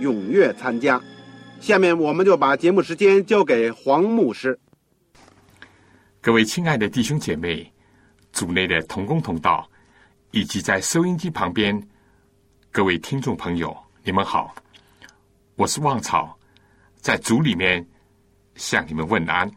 [0.00, 1.00] 踊跃参加。
[1.60, 4.58] 下面我们就把节目时间交给黄牧师。
[6.20, 7.72] 各位亲爱的弟兄姐妹、
[8.32, 9.68] 组内的同工同道，
[10.30, 11.80] 以及在收音机旁边
[12.70, 14.54] 各位听众朋友，你们好，
[15.56, 16.38] 我是旺草，
[17.00, 17.84] 在组里面
[18.54, 19.50] 向你们问安。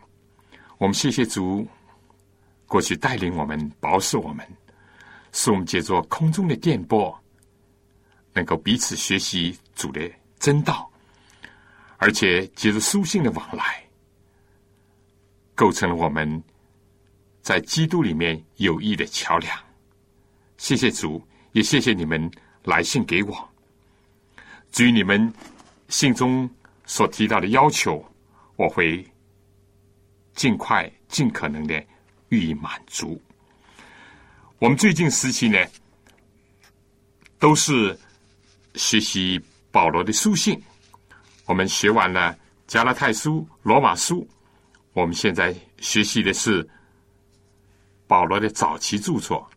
[0.77, 1.67] 我们谢谢主。
[2.65, 4.47] 过去带领我们、保守我们，
[5.33, 7.13] 使我们借着空中的电波，
[8.31, 10.09] 能够彼此学习主的
[10.41, 10.91] 真道，
[11.97, 13.81] 而且借着书信的往来，
[15.53, 16.43] 构成了我们
[17.41, 19.57] 在基督里面友谊的桥梁。
[20.57, 22.29] 谢谢主，也谢谢你们
[22.63, 23.49] 来信给我。
[24.71, 25.31] 至于你们
[25.87, 26.49] 信中
[26.85, 28.03] 所提到的要求，
[28.55, 29.07] 我会
[30.33, 31.81] 尽快、尽可能的。
[32.31, 33.21] 予以满足。
[34.57, 35.59] 我们最近时期呢，
[37.37, 37.99] 都是
[38.75, 39.37] 学习
[39.71, 40.61] 保罗的书信。
[41.45, 44.27] 我们学完了加拉太书、罗马书，
[44.93, 46.67] 我们现在学习的是
[48.07, 49.49] 保罗的早期著作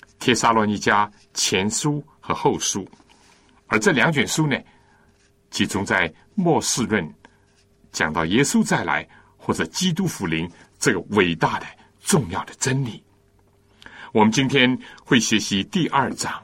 [0.18, 2.86] 《帖撒罗尼迦前书》和后书。
[3.66, 4.56] 而这两卷书呢，
[5.50, 7.14] 集中在末世论，
[7.90, 10.50] 讲到耶稣再来或者基督福临。
[10.78, 11.66] 这个伟大的、
[12.00, 13.00] 重要的真理，
[14.12, 16.42] 我们今天会学习第二章。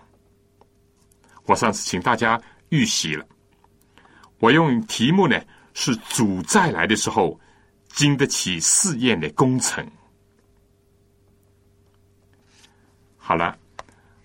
[1.48, 2.38] 我上次请大家
[2.69, 3.26] 预习了，
[4.38, 5.41] 我用题目呢
[5.72, 7.41] 是“主再来的时候
[7.88, 9.84] 经得起试验的工程”。
[13.16, 13.58] 好了，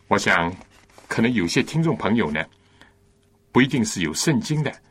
[0.10, 0.54] 我想
[1.08, 2.46] 可能有些听众朋友呢
[3.54, 4.82] 不一定是有圣经的，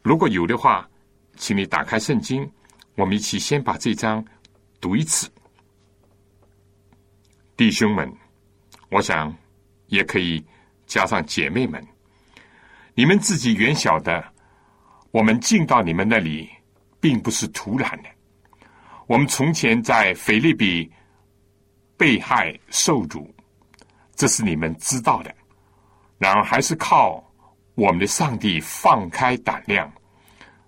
[0.00, 0.88] 如果有的话，
[1.36, 2.50] 请你打开圣经。
[2.96, 4.24] 我们一起先把这章
[4.80, 5.30] 读一次，
[7.58, 8.10] 弟兄们，
[8.90, 9.34] 我想
[9.86, 10.44] 也可以
[10.90, 11.80] 加上姐妹们，
[12.94, 14.24] 你们自己原晓得，
[15.12, 16.50] 我们进到你们那里
[16.98, 18.08] 并不是突然的。
[19.06, 20.90] 我们从前在腓利比
[21.96, 23.32] 被害受辱，
[24.16, 25.32] 这是你们知道的。
[26.18, 27.24] 然而还是靠
[27.76, 29.88] 我们的上帝放开胆量，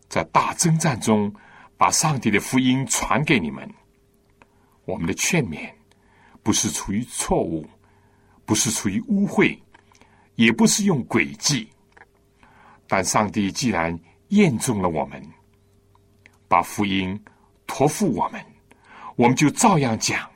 [0.09, 1.34] 在大征战中。
[1.75, 3.69] 把上帝的福音传给你们，
[4.84, 5.69] 我们的劝勉
[6.41, 7.69] 不是出于错误，
[8.44, 9.59] 不是出于污秽，
[10.34, 11.69] 也不是用诡计。
[12.87, 13.98] 但上帝既然
[14.28, 15.22] 验中了我们，
[16.48, 17.19] 把福音
[17.66, 18.44] 托付我们，
[19.16, 20.28] 我们就照样讲，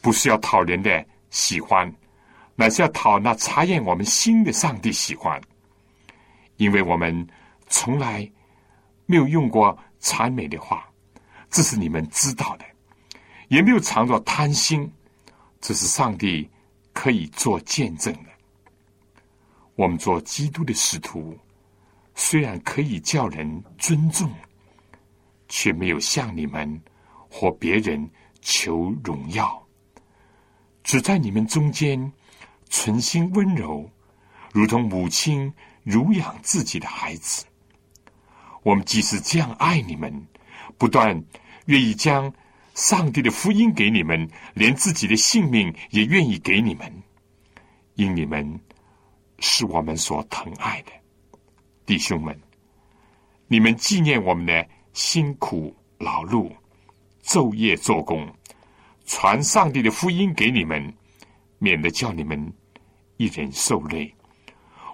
[0.00, 1.92] 不是要讨人的喜欢，
[2.54, 5.40] 乃是要讨那查验我们心的上帝喜欢，
[6.56, 7.26] 因为我们
[7.68, 8.30] 从来
[9.06, 9.78] 没有用过。
[10.04, 10.86] 谄媚的话，
[11.48, 12.64] 这是你们知道的，
[13.48, 14.92] 也没有藏着贪心，
[15.62, 16.46] 这是上帝
[16.92, 18.28] 可以做见证的。
[19.76, 21.36] 我们做基督的使徒，
[22.14, 24.30] 虽然可以叫人尊重，
[25.48, 26.80] 却没有向你们
[27.28, 28.08] 或别人
[28.40, 29.66] 求荣耀，
[30.84, 32.12] 只在你们中间
[32.68, 33.90] 存心温柔，
[34.52, 37.44] 如同母亲乳养自己的孩子。
[38.62, 40.26] 我们即使这样爱你们，
[40.78, 41.20] 不断
[41.66, 42.32] 愿意将
[42.74, 47.02] 上帝的福音给你们，连自己的性命也愿意给你们，
[47.94, 48.60] 因你们
[49.46, 50.92] 是我们所疼爱的
[51.84, 52.34] 弟兄们。
[53.46, 56.50] 你们纪念我们的辛苦劳碌，
[57.22, 58.26] 昼夜做工，
[59.04, 60.90] 传上帝的福音给你们，
[61.58, 62.52] 免得叫你们
[63.18, 64.12] 一人受累。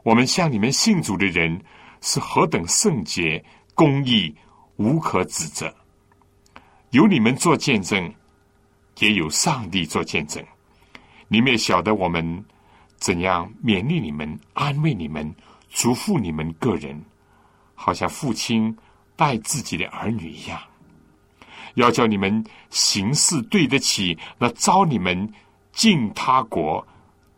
[0.02, 1.62] 我们向你们信主的人
[2.00, 3.42] 是何等圣洁！
[3.72, 4.34] 公义
[4.76, 5.72] 无可指责，
[6.90, 8.12] 有你们做见证，
[8.98, 10.44] 也有上帝做见证。
[11.28, 12.44] 你们也晓得我们
[13.00, 15.34] 怎样勉励你们、安慰你们、
[15.70, 17.02] 嘱咐你们个人，
[17.74, 18.76] 好像父亲
[19.16, 20.60] 待自己的儿女一样，
[21.74, 25.32] 要叫你们行事对得起那招你们
[25.72, 26.86] 进他国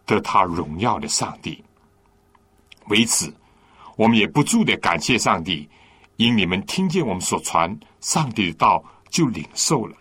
[0.05, 1.63] 得他荣耀的上帝。
[2.89, 3.33] 为此，
[3.97, 5.69] 我们也不住的感谢上帝，
[6.17, 9.97] 因你们听见我们所传上帝的道，就领受了，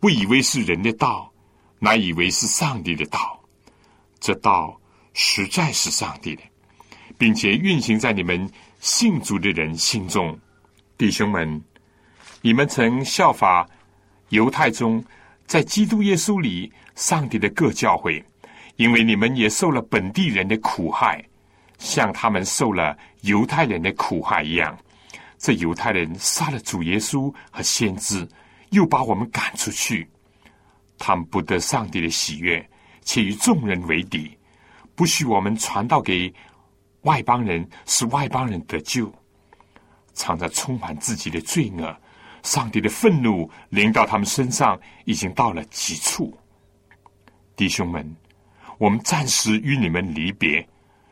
[0.00, 1.30] 不以为是人的道，
[1.78, 3.38] 乃以为是上帝的道。
[4.22, 4.80] 这道
[5.14, 6.42] 实在是上帝的，
[7.18, 8.48] 并且运行在你们
[8.78, 10.38] 信主的人心中，
[10.96, 11.60] 弟兄们，
[12.40, 13.68] 你们曾效法
[14.28, 15.04] 犹太中
[15.44, 18.24] 在基督耶稣里上帝的各教会，
[18.76, 21.20] 因为你们也受了本地人的苦害，
[21.78, 24.78] 像他们受了犹太人的苦害一样。
[25.36, 28.24] 这犹太人杀了主耶稣和先知，
[28.70, 30.08] 又把我们赶出去，
[30.96, 32.64] 他们不得上帝的喜悦。
[33.02, 34.36] 且与众人为敌，
[34.94, 36.32] 不许我们传道给
[37.02, 39.12] 外邦人，使外邦人得救。
[40.14, 41.96] 藏着充满自己的罪恶，
[42.42, 46.36] 上帝的愤怒临到他们身上，已经到了极处。
[47.56, 48.14] 弟兄们，
[48.76, 50.68] 我们暂时与你们离别，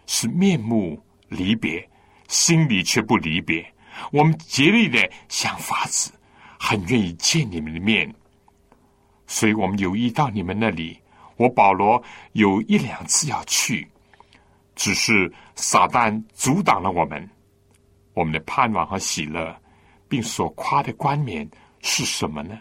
[0.06, 1.88] 是面目离别，
[2.28, 3.64] 心里却不离别。
[4.12, 6.12] 我们竭力的想法子，
[6.58, 8.14] 很愿意见你们的面，
[9.26, 10.99] 所以我们有意到你们那里。
[11.40, 12.02] 我保罗
[12.32, 13.90] 有一两次要去，
[14.74, 17.26] 只是撒旦阻挡了我们。
[18.12, 19.58] 我们的盼望和喜乐，
[20.06, 21.50] 并所夸的冠冕
[21.80, 22.60] 是什么呢？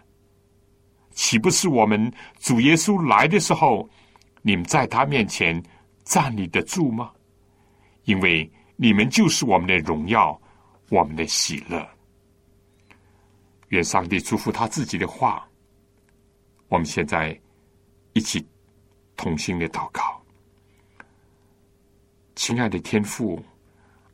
[1.11, 2.09] 岂不是我们
[2.39, 3.89] 主耶稣来的时候，
[4.41, 5.61] 你们在他面前
[6.05, 7.11] 站立得住吗？
[8.05, 10.41] 因为你们就是我们的荣耀，
[10.89, 11.85] 我们的喜乐。
[13.67, 15.45] 愿上帝祝福他自己的话。
[16.69, 17.37] 我们现在
[18.13, 18.47] 一起。
[19.19, 20.23] 同心的祷告，
[22.35, 23.43] 亲爱的天父，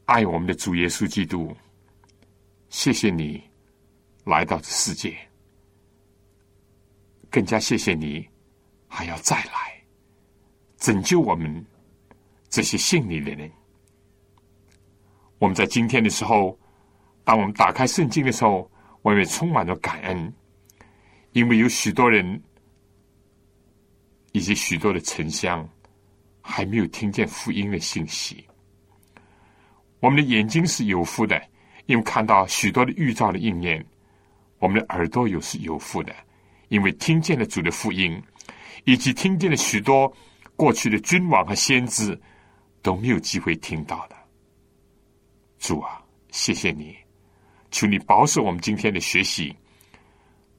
[0.06, 1.56] 爱我们的主耶稣基督，
[2.70, 3.44] 谢谢你
[4.24, 5.16] 来到这世界，
[7.30, 8.28] 更加谢谢你
[8.88, 9.80] 还要再来
[10.78, 11.64] 拯救我们
[12.50, 13.52] 这些信你的人。
[15.38, 16.58] 我们在今天的时候，
[17.24, 18.68] 当我们打开圣经的时候，
[19.04, 20.34] 我们也充满了感恩，
[21.34, 22.42] 因为有许多人。
[24.36, 25.66] 以及许多的沉香
[26.42, 28.46] 还没有听见福音的信息。
[30.02, 31.42] 我们的眼睛是有福的，
[31.86, 33.82] 因为看到许多的预兆的应验；
[34.60, 36.14] 我们的耳朵又是有福的，
[36.68, 38.22] 因为听见了主的福音，
[38.84, 40.14] 以及听见了许多
[40.58, 42.20] 过去的君王和先知
[42.82, 44.18] 都没有机会听到的。
[45.60, 46.94] 主啊，谢谢你，
[47.72, 49.56] 求你保守我们今天的学习，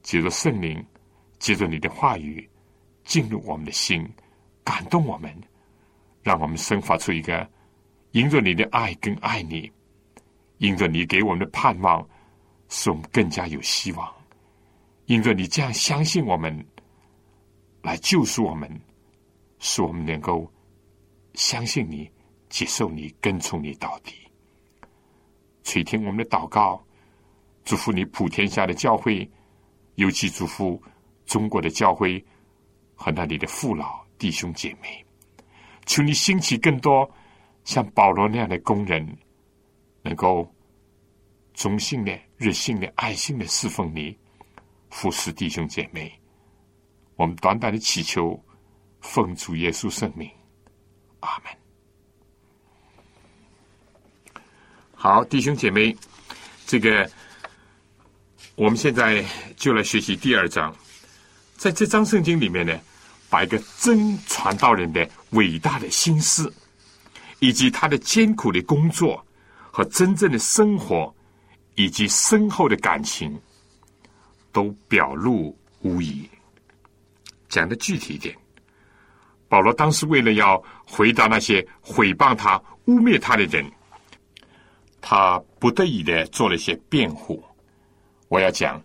[0.03, 0.83] 借着圣灵，
[1.39, 2.49] 借着你的话语。
[3.07, 4.07] 进入我们的心，
[4.65, 5.33] 感动我们，
[6.23, 7.49] 让我们生发出一个
[8.11, 9.71] 迎着你的爱跟爱你，
[10.59, 12.07] 迎着你给我们的盼望，
[12.69, 14.13] 使我们更加有希望。
[15.07, 16.67] 迎着你这样相信我们，
[17.81, 18.69] 来救赎我们，
[19.61, 20.53] 使我们能够
[21.35, 22.11] 相信你、
[22.49, 24.15] 接受你、跟从你到底。
[25.63, 26.85] 垂听我们的祷告，
[27.65, 29.31] 祝福你普天下的教会，
[29.95, 30.83] 尤其祝福
[31.25, 32.25] 中国的教会。
[32.97, 35.05] 和那里的父老弟兄姐妹，
[35.85, 37.09] 求你兴起更多
[37.63, 39.07] 像保罗那样的工人，
[40.03, 40.53] 能够
[41.55, 44.19] 忠心的、热心的、爱心的侍奉你，
[44.91, 46.13] 服侍弟兄姐妹。
[47.15, 48.43] 我们短短的祈求，
[49.01, 50.31] 奉主耶稣圣名，
[51.21, 51.53] 阿门。
[54.95, 55.97] 好，弟兄姐妹，
[56.67, 57.09] 这个
[58.55, 59.25] 我们现在
[59.57, 60.75] 就来学习第二章。
[61.57, 62.79] 在这张圣经里面呢，
[63.31, 66.53] 把一个真传道人的伟大的心思，
[67.39, 69.25] 以及他的艰苦的工作
[69.71, 71.13] 和真正的生活，
[71.75, 73.37] 以及深厚的感情，
[74.53, 76.29] 都表露无遗。
[77.49, 78.37] 讲的具体一点，
[79.49, 83.65] 保罗当时为了要回答那些毁谤他、污蔑他的人，
[85.01, 87.43] 他不得已的做了一些辩护。
[88.29, 88.81] 我要讲。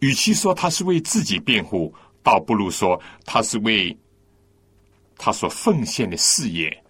[0.00, 3.96] 与其说他是为自己辩护，倒不如说他是为
[5.16, 6.84] 他所奉献的事业、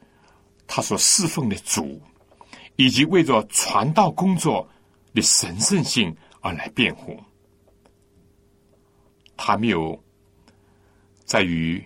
[0.66, 2.02] 他所侍奉的主，
[2.74, 4.68] 以及为着传道工作
[5.14, 7.16] 的神圣性而来辩护。
[9.36, 9.96] 他没有
[11.24, 11.82] 在于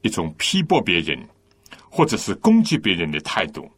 [0.00, 1.18] 一种批驳别人
[1.90, 3.70] 或者是攻击别人的态度，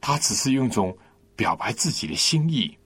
[0.00, 0.96] 他只是用一种
[1.34, 2.78] 表白自己的心意，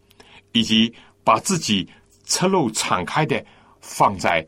[0.53, 0.91] 以及
[1.23, 1.87] 把自己。
[2.29, 3.43] 侧露敞开的，
[3.81, 4.47] 放在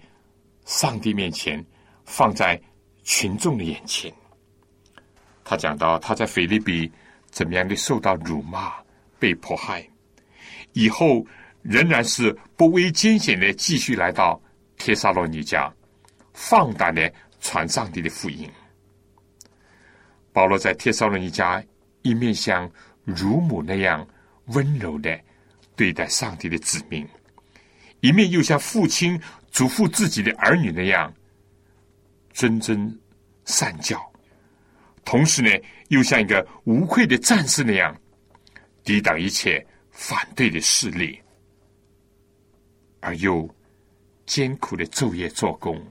[0.66, 1.64] 上帝面前，
[2.04, 2.60] 放在
[3.02, 4.12] 群众的眼前。
[5.42, 6.88] 他讲到他在菲律宾
[7.30, 8.70] 怎么样的受到辱骂、
[9.18, 9.84] 被迫害，
[10.74, 11.24] 以后
[11.62, 14.40] 仍然是不畏艰险的继续来到
[14.76, 15.72] 帖撒罗尼迦，
[16.34, 17.10] 放胆的
[17.40, 18.48] 传上帝的福音。
[20.34, 21.64] 保罗在帖撒罗尼迦
[22.02, 22.70] 一面像
[23.04, 24.06] 乳母那样
[24.48, 25.18] 温柔的
[25.74, 27.08] 对待上帝的子民，
[28.00, 31.12] 一面又像父亲嘱咐自己的儿女那样
[32.34, 32.96] 谆谆
[33.44, 34.00] 善教。
[35.04, 35.50] 同时呢，
[35.88, 37.96] 又像一个无愧的战士那样，
[38.84, 41.20] 抵挡一切反对的势力，
[43.00, 43.48] 而又
[44.26, 45.84] 艰苦的昼夜做工，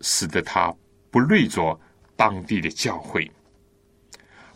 [0.00, 0.74] 使得他
[1.10, 1.78] 不累着
[2.16, 3.30] 当地的教会。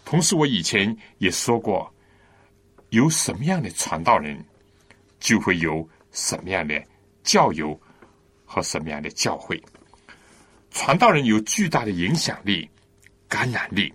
[0.04, 1.92] 同时，我以前也说过，
[2.88, 4.42] 有什么样的传道人，
[5.20, 6.82] 就会有什么样的
[7.22, 7.78] 教友
[8.44, 9.62] 和什么样的教会。
[10.70, 12.68] 传道人有巨大的影响力、
[13.28, 13.92] 感染力，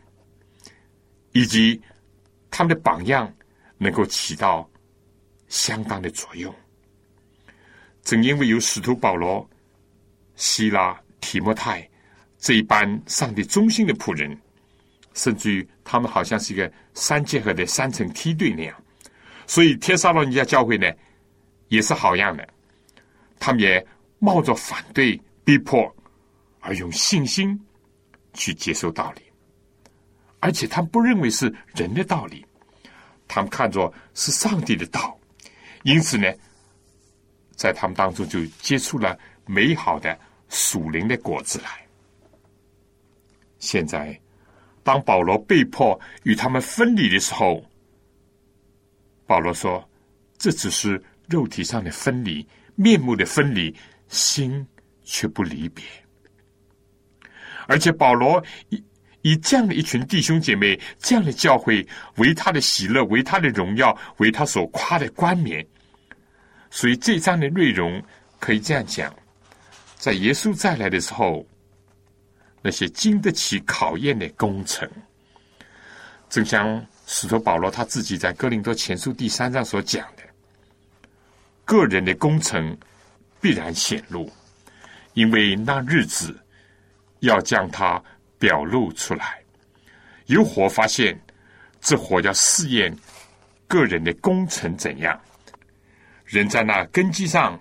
[1.31, 1.81] 以及
[2.49, 3.33] 他们的榜样
[3.77, 4.69] 能够起到
[5.47, 6.53] 相当的作用。
[8.03, 9.49] 正因为有使徒保罗、
[10.35, 11.89] 希拉、提摩太
[12.37, 14.37] 这一班上帝忠心的仆人，
[15.13, 18.83] 甚至于他们好像是一个三结合的三层梯队那样，
[19.47, 20.91] 所以天沙罗尼亚教会呢
[21.67, 22.47] 也是好样的，
[23.39, 23.85] 他们也
[24.19, 25.93] 冒着反对、逼迫。
[26.67, 27.63] 而用信心
[28.33, 29.21] 去接受道理，
[30.39, 31.45] 而且他们不认为是
[31.75, 32.43] 人的道理，
[33.27, 35.15] 他们看作是上帝的道，
[35.83, 36.27] 因此呢，
[37.55, 40.17] 在他们当中就结出了美好的
[40.49, 41.85] 属灵的果子来。
[43.59, 44.19] 现在，
[44.81, 47.63] 当保罗被迫与他们分离的时候，
[49.27, 49.87] 保罗说
[50.39, 53.75] ：“这只是肉体上的分离，面目的分离，
[54.07, 54.65] 心
[55.03, 55.83] 却不离别。”
[57.67, 58.83] 而且保罗以
[59.21, 61.83] 以这样的一群弟兄姐妹，这样的教会
[62.17, 65.65] 为他的喜乐，为他的荣耀，为他所夸的冠冕。
[66.69, 67.99] 所以这章的内容
[68.39, 69.11] 可以这样讲：
[69.97, 71.43] 在耶稣再来的时候，
[72.61, 74.87] 那些经得起考验的工程，
[76.29, 80.07] 正像使徒保罗他自己在哥林多前书第三章所讲，
[81.65, 82.77] 个人的工程
[83.41, 84.31] 必然显露，
[85.13, 86.39] 因为那日子。
[87.21, 87.99] 要将它
[88.37, 89.41] 表露出来，
[90.27, 91.19] 有火发现，
[91.81, 92.95] 这火要试验
[93.67, 95.19] 个人的工程怎样。
[96.25, 97.59] 人在那根基上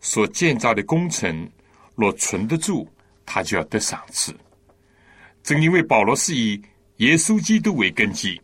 [0.00, 1.50] 所建造的工程，
[1.96, 2.88] 若存得住，
[3.26, 4.34] 他就要得赏赐。
[5.42, 6.62] 正因为保罗是以
[6.98, 8.40] 耶稣基督为根基，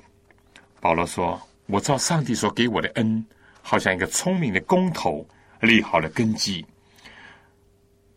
[0.78, 3.24] 保罗说：“我照上帝所给我的恩，
[3.66, 5.26] 好像一个聪明的工头
[5.60, 6.64] 立好了根基。”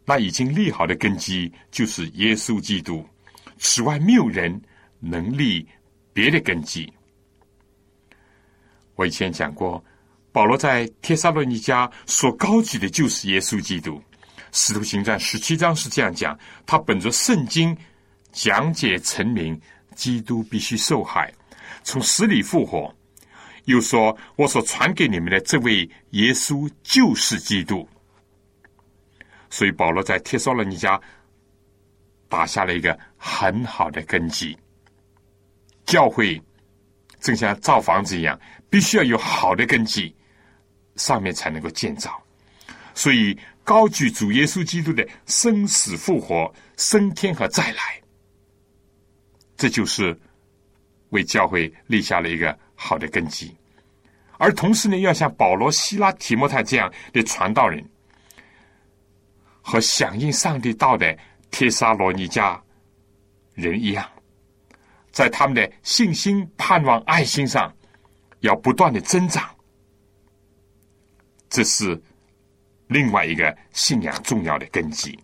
[0.05, 3.05] 那已经立好的根基就是耶稣基督，
[3.57, 4.61] 此外没有人
[4.99, 5.67] 能立
[6.13, 6.91] 别的根基。
[8.95, 9.83] 我以前讲过，
[10.31, 14.01] 保罗在帖撒罗尼迦所高举的就是耶稣基督。
[14.53, 17.77] 使徒行传十七章是这样讲：他本着圣经
[18.31, 19.59] 讲解成明，
[19.93, 21.33] 基督必须受害，
[21.83, 22.95] 从死里复活。
[23.67, 27.87] 又说：我所传给你们的这位耶稣就是基督。
[29.49, 30.99] 所以保罗在帖撒罗尼迦
[32.29, 34.57] 打下了一个很好的根基。
[35.85, 36.41] 教会
[37.19, 40.15] 正像造房子一样，必须要有好的根基，
[40.95, 42.21] 上面才能够建造。
[42.93, 48.01] 所以高举主耶稣基督的生死复活、升天和再来，
[49.57, 50.17] 这就是
[51.09, 53.56] 为教会立下了一个好的根基。
[54.37, 57.83] 而同时呢，要像保罗、希拉、提摩太这样的传道人。
[59.69, 61.17] 和响应上帝道的
[61.51, 62.57] 帖撒罗尼迦
[63.53, 64.09] 人一样，
[65.11, 67.69] 在他们的信心、盼望、爱心上，
[68.39, 69.43] 要不断的增长。
[71.49, 72.01] 这是
[72.87, 75.19] 另外一个信仰重要的根基。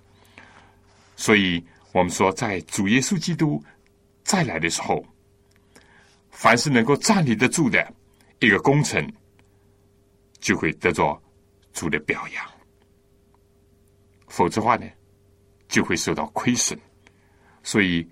[1.15, 3.63] 所以，我们说，在主耶稣基督
[4.25, 5.05] 再来的时候，
[6.31, 7.93] 凡是能够站立得住的
[8.47, 9.05] 一个工程，
[10.39, 11.21] 就会得着
[11.71, 12.45] 主的表扬。
[14.27, 14.85] 否则话呢，
[15.67, 16.79] 就会受到亏损。
[17.63, 18.07] 所以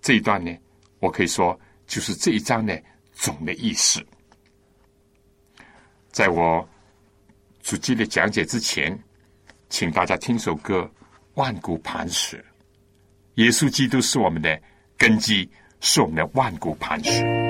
[0.00, 0.50] 这一段呢，
[1.00, 4.04] 我可以说就是这一章的总的意思。
[6.10, 6.66] 在我
[7.62, 8.98] 主机的讲解之前，
[9.68, 10.80] 请大家听首歌
[11.34, 12.36] 《万古磐石》。
[13.34, 14.60] 耶稣基督是我们的
[14.96, 15.48] 根基，
[15.80, 17.47] 是我们的万古磐石。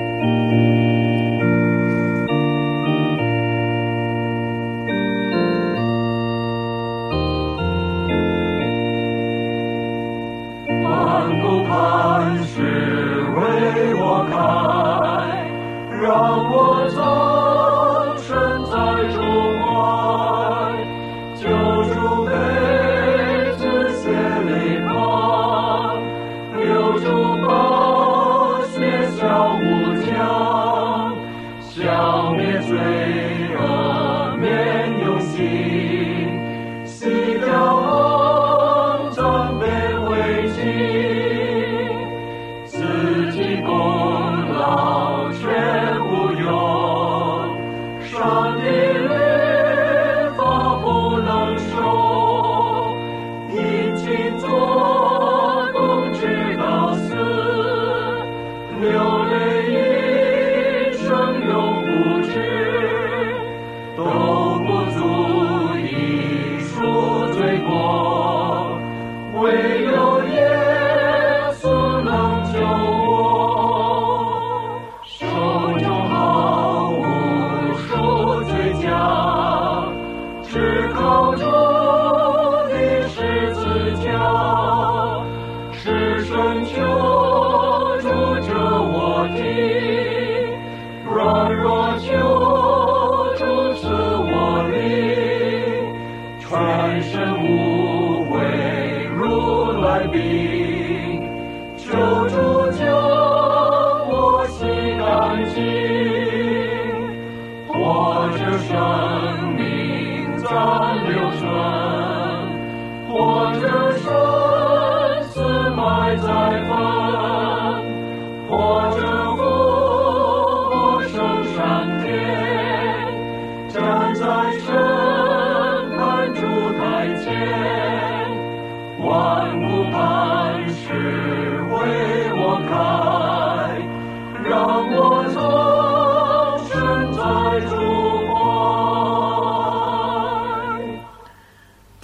[100.07, 100.68] 如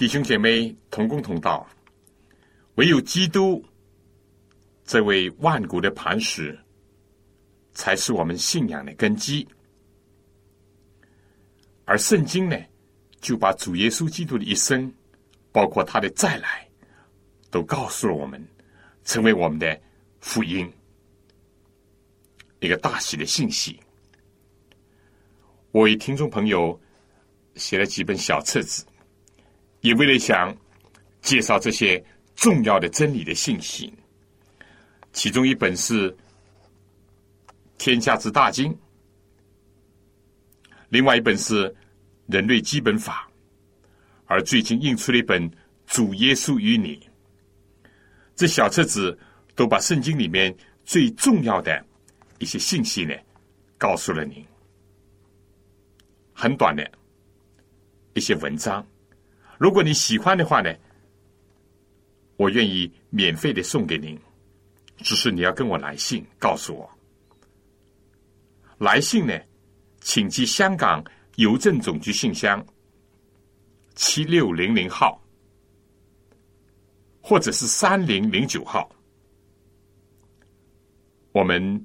[0.06, 1.68] 弟兄姐妹同工同道，
[2.76, 3.60] 唯有基督
[4.84, 6.56] 这位万古的磐石，
[7.74, 9.44] 才是我们信仰的根基。
[11.86, 12.56] 而圣经呢，
[13.20, 14.94] 就把主耶稣基督的一生，
[15.50, 16.68] 包括他的再来，
[17.50, 18.40] 都告诉了我们，
[19.02, 19.76] 成为我们的
[20.20, 20.72] 福音，
[22.60, 23.76] 一个大喜的信息。
[25.72, 26.80] 我为听众朋友
[27.56, 28.86] 写了几本小册子，
[29.86, 30.52] 也为了想
[31.22, 33.92] 介绍这些重要的真理的信息。
[35.12, 36.10] 其中一本是
[37.78, 38.72] 《天下之大经》。
[40.88, 41.68] 另外一本是
[42.26, 43.30] 《人类基本法》，
[44.26, 45.48] 而最近印出了一本
[45.86, 46.96] 《主耶稣与你》。
[48.34, 49.16] 这小册子
[49.54, 50.52] 都把圣经里面
[50.84, 51.84] 最重要的
[52.40, 53.14] 一些信息呢，
[53.78, 54.44] 告诉了您。
[56.32, 56.90] 很短的
[58.14, 58.84] 一些文章，
[59.58, 60.74] 如果你喜欢的话呢，
[62.36, 64.18] 我愿意免费的送给您。
[64.98, 66.90] 只是你要跟我来信告诉我，
[68.78, 69.38] 来信呢？
[70.00, 72.64] 请寄香港邮政总局信箱
[73.94, 75.22] 七六零零号，
[77.20, 78.90] 或者是三零零九号。
[81.32, 81.84] 我们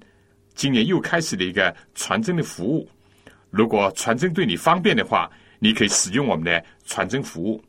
[0.53, 2.89] 今年又开始了一个传真的服务。
[3.49, 5.29] 如果传真对你方便的话，
[5.63, 7.63] 你可以使用我们的传真服务。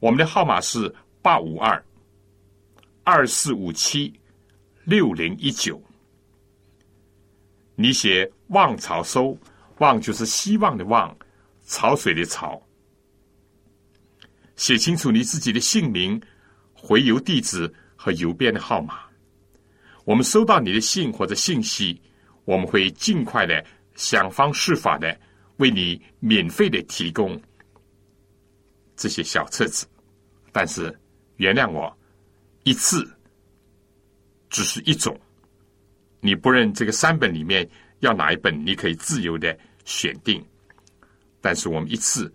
[0.00, 1.80] 我们的号码是八五二
[3.04, 4.12] 二四五七
[4.82, 5.80] 六零一九。
[7.76, 9.38] 你写“望潮收”。
[9.78, 11.14] 望就是希望的望，
[11.66, 12.58] 潮水的潮。
[14.56, 16.18] 写清楚你自己的姓名、
[16.72, 19.00] 回邮地址和邮编的号码。
[20.06, 22.00] 我们收到你的信或者信息，
[22.46, 23.62] 我们会尽快的
[23.96, 25.14] 想方设法的
[25.56, 27.40] 为你免费的提供
[28.96, 29.86] 这些小册子。
[30.52, 30.96] 但是
[31.36, 31.96] 原谅我，
[32.64, 33.06] 一次
[34.50, 35.18] 只是一种。
[36.20, 37.68] 你不认这个三本里面。
[38.00, 40.44] 要哪一本，你可以自由的选定，
[41.40, 42.30] 但是我们一次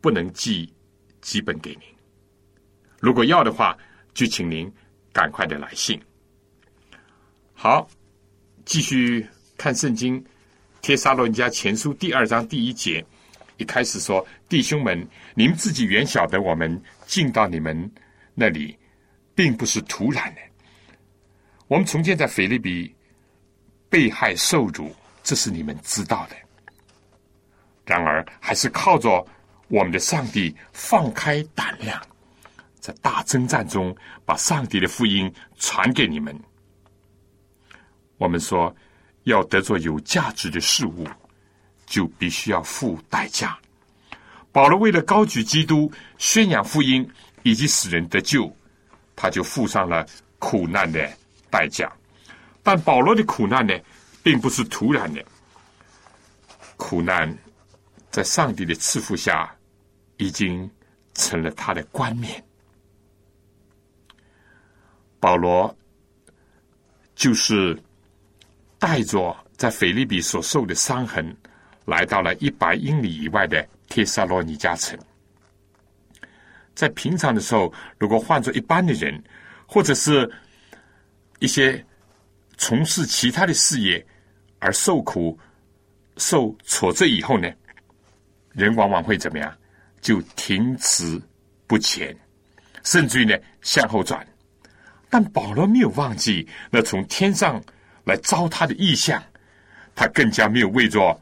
[0.00, 0.72] 不能寄
[1.20, 1.82] 几本给您。
[2.98, 3.76] 如果要的话，
[4.14, 4.72] 就请您
[5.12, 6.00] 赶快的来信。
[7.52, 7.86] 好，
[8.64, 9.24] 继续
[9.58, 10.18] 看圣经
[10.82, 13.04] 《帖撒罗尼迦前书》第二章第一节，
[13.56, 17.90] 一开始说：“弟兄们，你们自己原晓得，我们进到你们
[18.34, 18.78] 那里，
[19.34, 20.40] 并不是突然的。
[21.68, 22.94] 我们从前在腓利比。”
[23.90, 26.36] 被害受辱，这是你们知道的。
[27.84, 29.26] 然而，还是靠着
[29.66, 32.00] 我们的上帝放开胆量，
[32.78, 33.92] 在大征战中
[34.24, 36.32] 把上帝的福音传给你们。
[38.16, 38.72] 我们说，
[39.30, 41.06] 要得做有价值的事物，
[41.86, 43.58] 就必须要付代价。
[44.52, 47.08] 保罗为了高举基督、宣扬福音
[47.44, 48.54] 以及使人得救，
[49.14, 50.04] 他就付上了
[50.38, 51.08] 苦难的
[51.48, 51.90] 代价。
[52.62, 53.72] 但保罗的苦难呢，
[54.22, 55.24] 并不是突然的，
[56.76, 57.32] 苦难
[58.10, 59.54] 在上帝的赐福下，
[60.16, 60.68] 已经
[61.14, 62.44] 成了他的冠冕。
[65.20, 65.74] 保罗
[67.14, 67.80] 就是
[68.80, 71.36] 带着在腓利比所受的伤痕，
[71.84, 74.98] 来到了一百英里以外的帖撒罗尼迦城。
[76.74, 79.22] 在平常的时候，如果换做一般的人，
[79.66, 80.28] 或者是
[81.38, 81.84] 一些
[82.56, 84.04] 从事其他的事业
[84.58, 85.38] 而受苦、
[86.16, 87.52] 受挫折以后呢，
[88.52, 89.54] 人往往会怎么样？
[90.00, 91.20] 就停止
[91.66, 92.16] 不前，
[92.82, 94.26] 甚至于呢向后转。
[95.10, 97.62] 但保罗没有忘记那从天上
[98.04, 99.22] 来招他的意象，
[99.94, 101.20] 他更加没有为着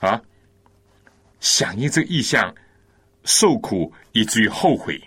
[0.00, 0.20] 啊
[1.40, 2.54] 响应这个意象
[3.24, 5.00] 受苦以至于后悔。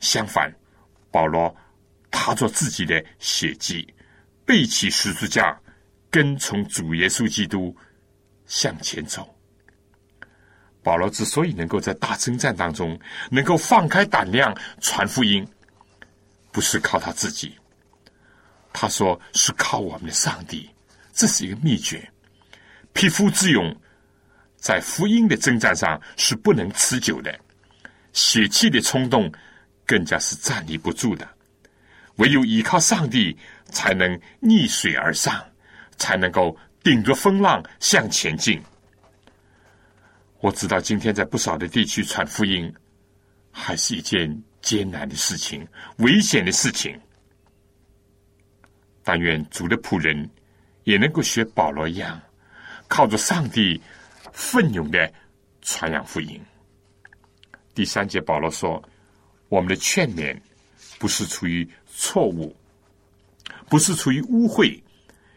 [0.00, 0.52] 相反，
[1.10, 1.54] 保罗
[2.10, 3.92] 踏着自己的血迹，
[4.44, 5.58] 背起十字架，
[6.10, 7.76] 跟从主耶稣基督
[8.46, 9.32] 向前走。
[10.82, 12.98] 保罗之所以能够在大征战当中
[13.30, 15.46] 能够放开胆量传福音。
[16.50, 17.56] 不是靠他自己，
[18.72, 20.68] 他说是靠我们的上帝，
[21.12, 22.10] 这是一个秘诀。
[22.92, 23.74] 匹夫之勇
[24.56, 27.38] 在福音的征战上是不能持久的，
[28.12, 29.32] 血气的冲动
[29.86, 31.28] 更加是站立不住的。
[32.16, 33.36] 唯有依靠上帝，
[33.70, 35.42] 才能逆水而上，
[35.96, 38.60] 才能够顶着风浪向前进。
[40.40, 42.72] 我知道今天在不少的地区传福音，
[43.50, 44.42] 还是一件。
[44.62, 46.96] 艰难的事情，危险的事情，
[49.02, 50.28] 但愿主的仆人
[50.84, 52.20] 也能够学保罗一样，
[52.88, 53.80] 靠着上帝
[54.32, 55.12] 奋勇的
[55.60, 56.40] 传扬福音。
[57.74, 58.82] 第三节，保罗说
[59.48, 60.38] ：“我们的劝勉
[60.98, 62.54] 不是出于错误，
[63.68, 64.80] 不是出于污秽，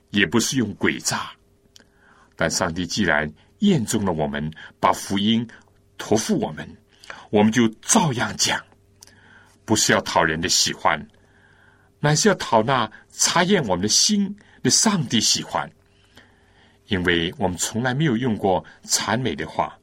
[0.10, 1.32] 也不是用诡诈。
[2.36, 5.47] 但上帝既然验中了我们，把福音
[5.97, 6.69] 托付我们，
[7.30, 8.62] 我们就照样讲。”
[9.65, 11.04] 不是要讨人的喜欢，
[12.05, 15.67] 乃是要讨那查验我们的心的上帝喜欢。
[16.85, 19.75] 因为我们从来没有用过谄媚的话，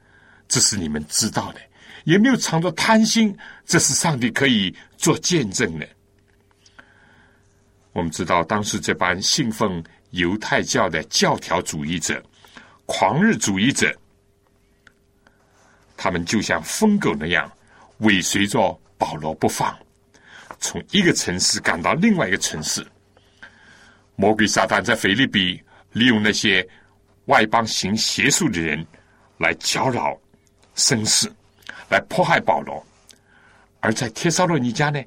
[0.46, 1.58] 这是你们知道的；
[2.04, 5.88] 也没有藏着贪心，这是上帝可以做见证的。
[7.92, 12.22] 我们知道，当时这般信奉犹太教的教条主义者、
[12.86, 13.92] 狂热主义者，
[15.96, 17.50] 他们就像疯狗那样
[17.98, 18.78] 尾随着。
[19.02, 19.76] 保罗不放，
[20.62, 22.86] 从一个城市赶到另外一个城市。
[24.14, 25.60] 魔鬼撒旦在腓利比
[25.92, 26.66] 利用那些
[27.24, 28.86] 外邦行邪术的人
[29.38, 30.16] 来搅扰
[30.76, 31.30] 声势，
[31.90, 32.80] 来迫害保罗；
[33.80, 35.02] 而在帖撒罗尼迦呢，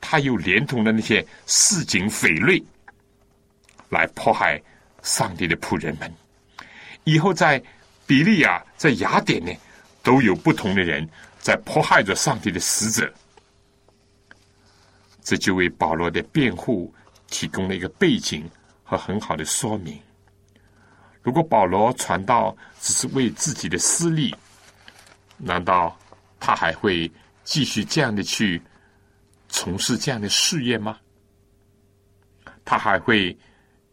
[0.00, 2.62] 他又连同了那些市井匪类
[3.90, 4.60] 来迫害
[5.02, 6.10] 上帝的仆人们。
[7.04, 7.62] 以后在
[8.06, 9.52] 比利亚、在雅典呢，
[10.02, 11.06] 都有不同的人
[11.38, 13.12] 在迫害着上帝的使者。
[15.24, 16.94] 这就为保罗的辩护
[17.26, 18.48] 提供了一个背景
[18.84, 19.98] 和很好的说明。
[21.22, 24.32] 如果保罗传道只是为自己的私利，
[25.38, 25.98] 难道
[26.38, 27.10] 他还会
[27.42, 28.60] 继续这样的去
[29.48, 30.98] 从事这样的事业吗？
[32.62, 33.36] 他还会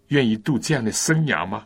[0.09, 1.65] 愿意度这样的生涯吗？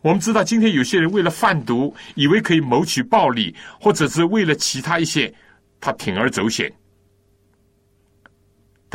[0.00, 5.32] 我们知道，今天有些人为了贩毒，以为可以谋取暴利，或者是为了其他一些，
[5.80, 6.72] 他铤而走险。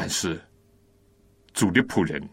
[0.01, 0.41] 但是，
[1.53, 2.25] 主的仆人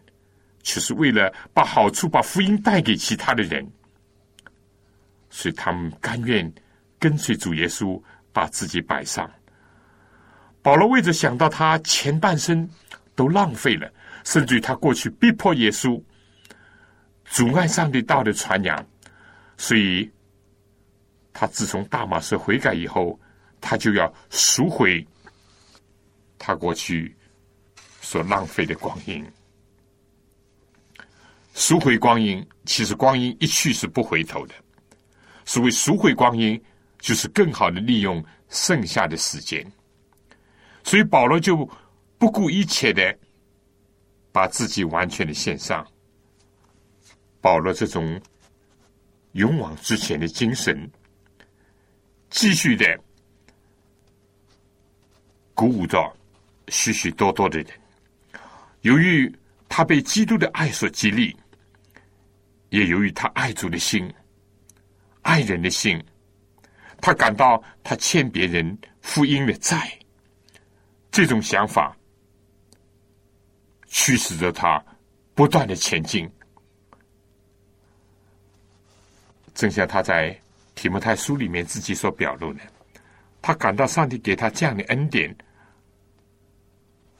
[0.63, 3.69] 却是为了把好处、把福音带给其他的人，
[5.29, 6.49] 所以他们甘愿
[6.97, 8.01] 跟随主耶稣，
[8.31, 9.29] 把自己摆上。
[10.61, 12.69] 保罗为着想到他前半生
[13.15, 13.91] 都浪费了，
[14.23, 16.01] 甚至于他过去逼迫耶稣，
[17.25, 18.87] 阻碍上帝道的传扬，
[19.57, 20.09] 所以
[21.33, 23.19] 他自从大马士悔改以后，
[23.59, 25.05] 他就要赎回
[26.39, 27.13] 他过去。
[28.09, 29.21] 所浪费的光阴，
[31.53, 34.55] 赎回光阴，其实光阴一去是不回头的。
[35.43, 36.57] 所谓赎回光阴，
[36.99, 39.61] 就是更好的利用剩下的时间。
[40.85, 41.69] 所以保罗就
[42.17, 43.13] 不顾一切的
[44.31, 45.85] 把自己完全的献上。
[47.41, 48.17] 保罗这种
[49.33, 50.89] 勇往直前的精神，
[52.29, 52.85] 继续的
[55.53, 56.15] 鼓舞着
[56.69, 57.67] 许许多多的人。
[58.87, 59.29] 由于
[59.67, 61.35] 他被基督的爱所激励，
[62.69, 64.09] 也由于他爱主的心、
[65.23, 66.01] 爱人的心，
[67.01, 69.91] 他感到他欠别人福音的债。
[71.11, 71.97] 这种想法
[73.87, 74.81] 驱使着他
[75.35, 76.29] 不断的前进。
[79.53, 80.39] 正像他在
[80.75, 82.61] 提摩太书里面自己所表露的，
[83.41, 85.35] 他感到上帝给他这样的恩典，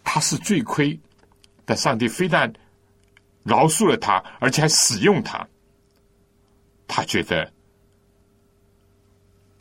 [0.02, 0.98] 他是罪亏，
[1.68, 2.52] 但上帝非但
[3.44, 5.46] 饶恕了他，而且还使用他。
[6.88, 7.52] 他觉得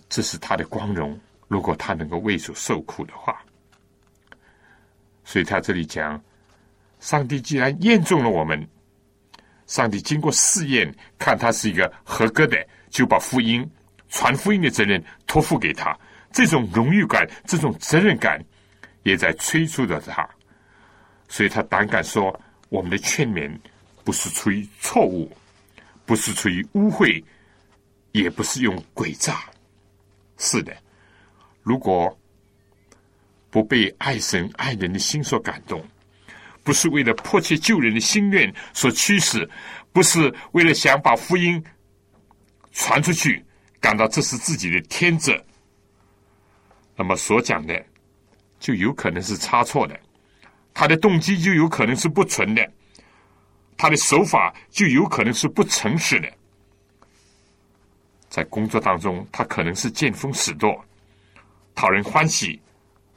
[0.08, 1.18] 这是他的光荣。
[1.48, 3.44] 如果他能够为主受苦的话，
[5.24, 6.22] 所以他这里讲，
[7.00, 8.64] 上帝既然验中了我们。
[9.66, 12.56] 上帝经过试验，看他是一个合格的，
[12.88, 13.68] 就把福音
[14.08, 15.98] 传福音的责任托付给他。
[16.30, 18.40] 这种荣誉感，这种责任感，
[19.02, 20.24] 也在催促着他。
[21.28, 23.50] 所以他胆敢说：“我们的劝勉
[24.04, 25.30] 不是出于错误，
[26.04, 27.22] 不是出于污秽，
[28.12, 29.44] 也不是用诡诈。
[30.38, 30.76] 是的，
[31.62, 32.16] 如果
[33.50, 35.84] 不被爱神爱人的心所感动。”
[36.66, 39.48] 不是为了迫切救人的心愿所驱使，
[39.92, 41.64] 不是为了想把福音
[42.72, 43.40] 传出去，
[43.78, 45.40] 感到这是自己的天职，
[46.96, 47.86] 那么所讲的
[48.58, 49.96] 就有可能是差错的，
[50.78, 52.70] 他的动机就有可能是不纯的，
[53.78, 56.30] 他的手法就有可能是不诚实的，
[58.28, 60.78] 在工作当中，他可能是见风使舵，
[61.74, 62.60] 讨人欢喜，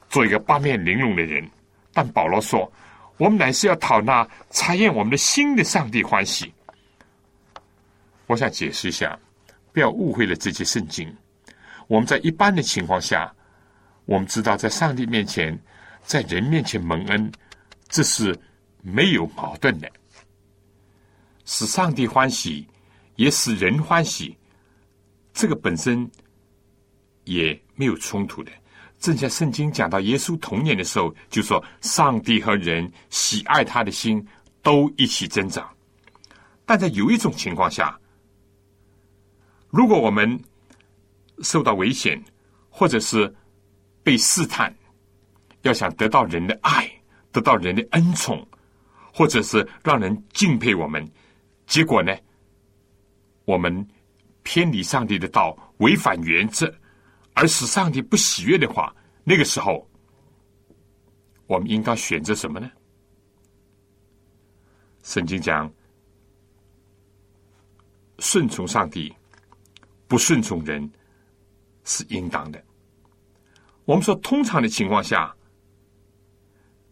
[0.08, 1.46] 做一个八面玲珑的人，
[1.92, 2.72] 但保罗说。
[3.18, 6.54] 我们乃是要讨那查验我们的心的上帝欢喜。
[8.28, 9.20] 我想解释一下，
[9.74, 11.14] 不要误会了这些圣经。
[11.88, 13.30] 我们在一般的情况下，
[14.06, 15.60] 我们知道在上帝面前，
[16.02, 17.30] 在人面前蒙恩，
[17.90, 18.40] 这是
[18.82, 19.92] 没有矛盾的，
[21.44, 22.66] 使上帝欢喜，
[23.16, 24.38] 也使人欢喜，
[25.34, 26.10] 这个本身
[27.26, 28.52] 也没有冲突的。
[29.00, 34.26] 正像圣经讲到耶稣童年的时候，就说上帝和人喜爱他的心
[34.62, 35.68] 都一起增长。
[36.66, 37.98] 但在有一种情况下，
[39.70, 40.40] 如果我们
[41.42, 42.22] 受到危险，
[42.70, 43.34] 或者是
[44.04, 44.76] 被试探，
[45.62, 46.92] 要想得到人的爱，
[47.32, 48.48] 得到人的恩宠，
[49.14, 51.08] 或者是让人敬佩我们，
[51.68, 52.16] 结果呢，
[53.46, 53.88] 我们
[54.44, 56.74] 偏离上帝的道，违反原则。
[57.34, 59.88] 而使上帝不喜悦的话，那个时候，
[61.48, 62.70] 我们应当选择什么呢？
[65.04, 65.72] 圣经讲，
[68.18, 69.14] 顺从上帝，
[70.06, 70.92] 不顺从人
[71.86, 72.62] 是应当的。
[73.86, 75.34] 我们说，通常的情况下，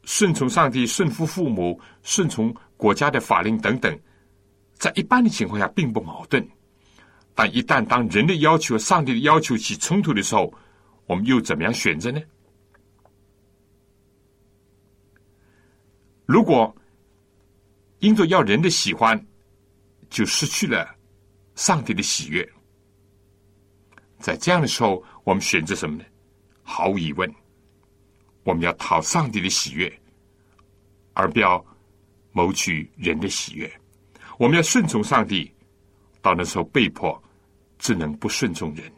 [0.07, 3.99] 顺从上帝、顺服父母、顺从国家的法令等等，
[4.75, 6.49] 在一般的情况下并不矛盾。
[7.35, 10.51] 但一旦当人的要求和、上帝的要求起冲突的时候，
[11.07, 12.21] 我们又怎么样选择呢？
[16.25, 16.73] 如果
[17.99, 19.21] 因着要人的喜欢，
[20.09, 20.95] 就失去了
[21.55, 22.49] 上帝的喜悦，
[24.19, 26.05] 在这样的时候，我们选择什么呢？
[26.63, 27.29] 毫无疑问，
[28.47, 29.91] 我们要讨上帝的喜悦，
[31.11, 31.63] 而不要
[32.31, 33.69] 谋取人的喜悦。
[34.39, 35.51] 我们要顺从上帝，
[36.21, 37.21] 到那时候被迫。
[37.79, 38.91] 只能不顺从人，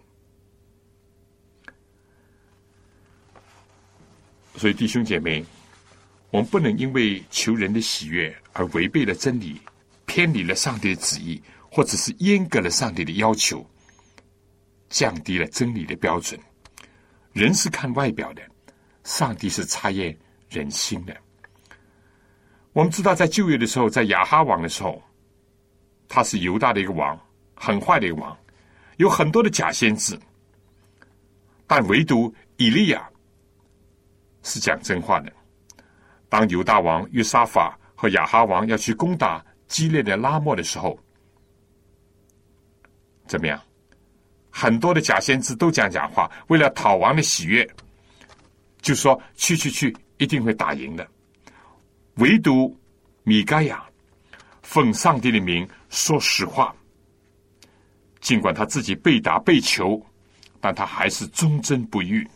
[4.55, 5.45] 所以弟兄姐妹，
[6.31, 9.59] 我们不能因为求人的喜悦而违背了真理，
[10.05, 13.69] 偏离了上帝的旨意，或者是阉割了上帝的要求，
[14.87, 16.39] 降低了真理的标准。
[17.33, 18.41] 人是看外表的，
[19.09, 20.15] 上帝是查验
[20.51, 21.17] 人心的。
[22.73, 25.01] 我们知道，在旧约的时候，在亚哈王的时候，
[26.07, 27.19] 他是犹大的一个王，
[27.55, 28.37] 很坏的一个王。
[28.97, 30.17] 有很多的假先知，
[31.65, 33.09] 但唯独以利亚
[34.43, 35.33] 是讲真话的。
[36.29, 40.97] 当犹大王约沙法和亚哈王要去攻打激烈的拉莫的时候，
[43.25, 43.59] 怎么样？
[44.51, 47.67] 很多的假先知都讲假话，为了讨王的喜悦，
[48.81, 51.07] 就说去去去，一定会打赢的。
[52.15, 52.77] 唯独
[53.23, 53.83] 米盖亚
[54.61, 56.75] 奉上帝的名说实话。
[58.19, 60.05] 尽管他自己被打被囚，
[60.59, 62.27] 但他还是忠贞不渝。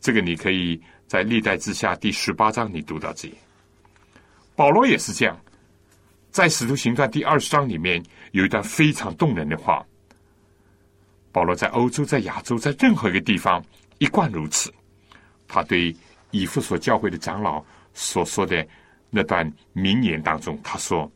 [0.00, 3.34] 这个你可以在历代之下第十八章你读到这里。
[4.56, 5.38] 保罗也是这样，
[6.30, 9.84] 在使徒行传第二十章里面有一段非常动人的话。
[11.30, 13.62] 保罗在欧洲、在亚洲、在任何一个地方
[13.98, 14.72] 一贯如此。
[15.52, 15.94] 他对
[16.30, 17.62] 以弗所教会的长老
[17.92, 18.66] 所说的
[19.10, 21.12] 那段名言当中，他说：“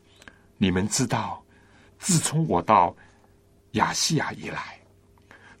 [0.59, 1.43] 你们知道，
[1.97, 2.95] 自从我到
[3.71, 4.79] 亚细亚以来，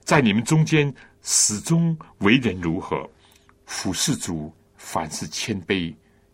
[0.01, 3.09] 在你们中间始终为人如何，
[3.65, 5.91] 俯视主，凡事谦卑，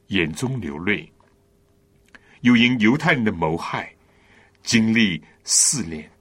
[0.08, 1.10] 眼中流泪，
[2.41, 3.89] 又因犹太人的谋害，
[4.63, 6.12] 经历试炼。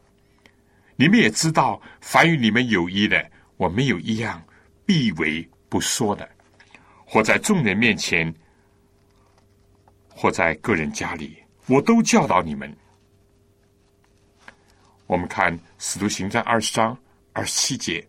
[0.94, 4.40] 你们也知道，凡与你们有益的，我没有一样
[4.86, 6.28] 必为不说的，
[7.06, 8.30] 或在众人面前。”
[10.14, 12.76] 或在个人家里，我都教导你们。
[15.06, 16.96] 我们看《使徒行传》二十章
[17.32, 18.06] 二十七节，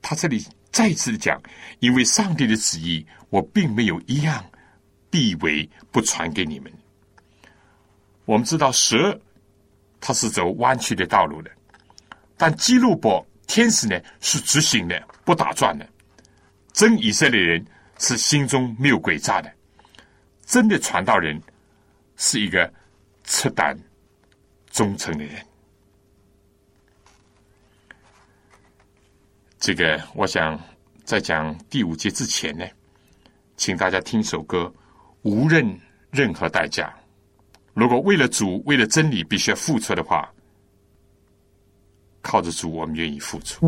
[0.00, 1.42] 他这里再次讲：
[1.80, 4.42] 因为上帝的旨意，我并没有一样
[5.10, 6.72] 必为不传给你们。
[8.24, 9.20] 我们知道蛇
[10.00, 11.50] 它是走弯曲的道路的，
[12.38, 15.88] 但基路伯天使呢是直行的，不打转的。
[16.72, 17.64] 真以色列人
[17.98, 19.48] 是心中没有诡诈的。
[20.44, 21.40] 真的传道人
[22.16, 22.68] 是一个
[23.22, 23.78] 赤胆
[24.72, 25.40] 忠诚的人。
[29.60, 30.58] 这个，我想
[31.04, 32.66] 在讲第五节之前呢，
[33.56, 34.72] 请大家听首歌，
[35.22, 35.78] 无论
[36.10, 36.92] 任何代价，
[37.72, 40.28] 如果为了主、为了真理必须要付出的话，
[42.20, 43.60] 靠着主，我们愿意付出。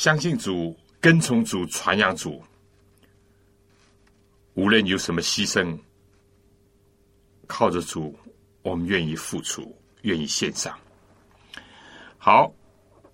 [0.00, 2.42] 相信主，跟从主，传扬主。
[4.54, 5.78] 无论有什么牺牲，
[7.46, 8.18] 靠着主，
[8.62, 10.74] 我们愿意付出，愿意献上。
[12.16, 12.50] 好，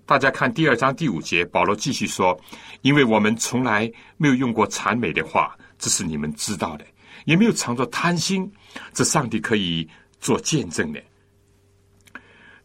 [0.06, 2.40] 大家看第二章第五节，保罗继续说
[2.82, 6.84] ：“因为我们从来没有用过谄媚的话，这是你们知道的；
[7.24, 8.48] 也没有藏着贪心，
[8.92, 9.90] 这上帝可以
[10.20, 11.02] 做见证的。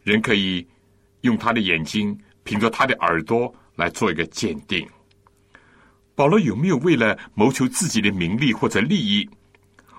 [0.04, 0.64] 人可以
[1.22, 4.86] 用他的眼睛，凭着他的耳朵。”来做一个鉴定，
[6.14, 9.28] 保罗有没有为了谋求自己的名利或者利益，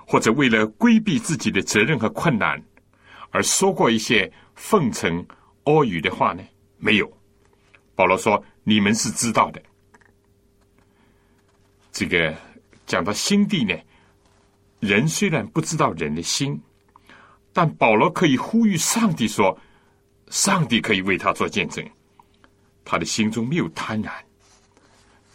[0.06, 2.64] 或者为了规避自己的责任和困难，
[3.32, 5.26] 而说过一些奉承
[5.64, 6.44] 阿谀的话呢？
[6.78, 7.12] 没有。
[7.96, 9.62] 保罗说：“你们是知道的。”
[11.92, 12.36] 这个
[12.86, 13.76] 讲到心地呢，
[14.80, 16.62] 人虽然不知道人的心，
[17.52, 19.58] 但保罗可以呼吁上帝说
[20.30, 21.88] ：“上帝可以为他做见证。”
[22.86, 24.12] 他的心中没有贪婪。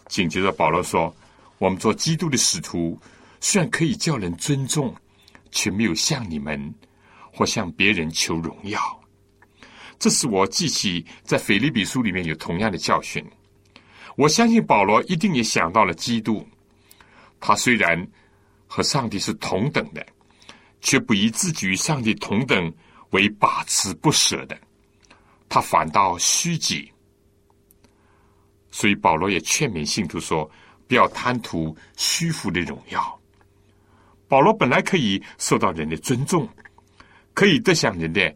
[0.07, 1.15] 紧接着，保罗说
[1.59, 2.99] ：“我们做基督的使徒，
[3.41, 4.95] 虽然可以叫人尊重，
[5.51, 6.75] 却没有向你们
[7.33, 8.81] 或向别人求荣耀。
[9.99, 13.25] 这是我记起在腓立比书里面有同样的教训。
[14.17, 16.47] 我相信保罗一定也想到了基督。
[17.41, 18.07] 他虽然
[18.67, 20.05] 和上帝是同等的，
[20.81, 22.73] 却不以自己与上帝同等
[23.11, 24.59] 为把持不舍的，
[25.49, 26.91] 他反倒虚己。
[28.79, 30.49] 所以保罗也劝勉信徒说：
[30.87, 33.20] 不要贪图虚浮的荣耀。
[34.29, 36.49] 保罗本来可以受到人的尊重，
[37.35, 38.33] 可以得享人的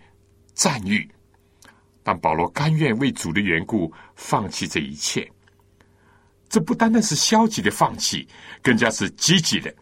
[0.52, 1.08] 赞誉。
[2.02, 5.30] 但保罗甘愿为主的缘故放弃这一切，
[6.48, 8.26] 这不单单是消极的放弃，
[8.60, 9.72] 更加是积极的。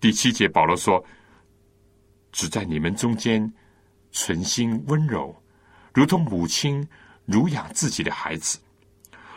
[0.00, 1.04] 第七节，保罗说
[2.32, 3.52] ：“只在你们中间
[4.12, 5.36] 存心温柔，
[5.92, 6.88] 如同母亲
[7.26, 8.58] 乳养自己的孩子。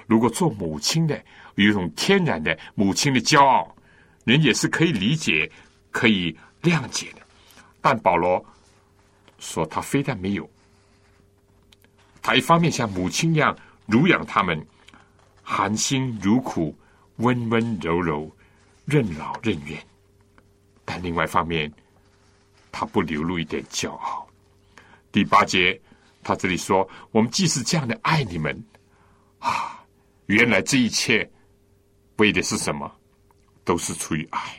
[0.07, 1.21] 如果做母亲的
[1.55, 3.75] 有一种天然的母亲的骄傲，
[4.25, 5.49] 人也是可以理解、
[5.91, 7.21] 可以谅解的。
[7.81, 8.43] 但保罗
[9.39, 10.49] 说，他非但没有。”
[12.21, 13.53] 他一方面像母亲一样
[13.85, 14.65] 乳养他们，
[15.41, 16.73] 含辛茹苦、
[17.17, 18.33] 温温柔柔、
[18.85, 19.77] 任劳任怨；
[20.85, 21.69] 但另外一方面，
[22.71, 24.25] 他不流露一点骄傲。
[25.11, 25.77] 第八节，
[26.23, 28.63] 他这里说：“我们既是这样的爱你们，
[29.39, 29.82] 啊，
[30.27, 31.29] 原来这一切
[32.17, 32.91] 为的是什么？
[33.63, 34.57] 都是出于爱，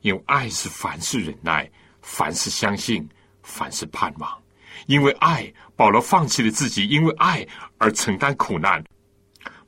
[0.00, 1.70] 因为爱是凡事忍耐，
[2.02, 3.06] 凡事相信，
[3.42, 4.42] 凡事盼望。”
[4.86, 7.46] 因为爱，保罗放弃了自己，因为爱
[7.78, 8.84] 而承担苦难。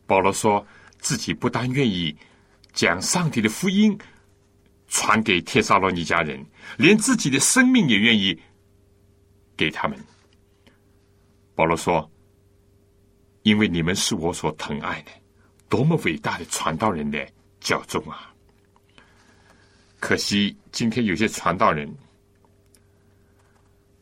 [0.07, 0.67] 保罗说
[0.99, 2.15] 自己不但愿意
[2.73, 3.97] 将上帝的福音
[4.89, 6.45] 传给帖撒罗尼迦人，
[6.77, 8.37] 连自己的生命也愿意
[9.57, 9.99] 给他们。
[11.55, 12.11] 保罗说
[13.47, 15.13] ：“因为你们是我所疼爱的，
[15.69, 17.25] 多么伟大的传道人的
[17.61, 18.35] 教众啊！
[20.01, 21.89] 可惜今天有些传道人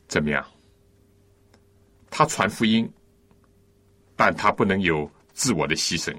[0.07, 0.43] 怎么样？”
[2.09, 2.91] 他传福音，
[4.15, 6.11] 但他不能有自我的牺牲，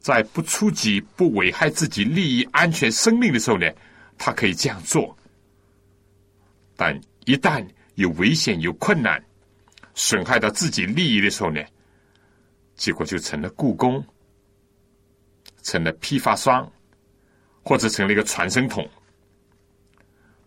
[0.00, 3.72] 在不触及、不危害自己利益、安全、生命的时候呢，
[4.18, 5.16] 他可以这样做；
[6.74, 7.64] 但一旦
[7.94, 9.24] 有危险、有困难，
[9.94, 11.62] 损害到自己利益的时候呢，
[12.76, 14.04] 结果就成了故宫，
[15.62, 16.70] 成了批发商，
[17.62, 18.88] 或者成了一个传声筒。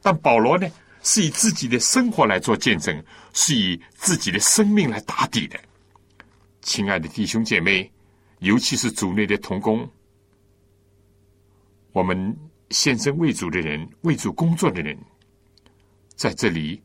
[0.01, 0.67] 但保罗呢？
[1.01, 3.01] 是以自己的生活来做见证，
[3.31, 5.57] 是以自己的生命来打底的。
[6.61, 7.89] 亲爱的弟兄姐妹，
[8.39, 9.89] 尤其是组内的同工，
[11.93, 12.37] 我们
[12.71, 14.97] 献身为主的人，为主工作的人，
[16.15, 16.83] 在这里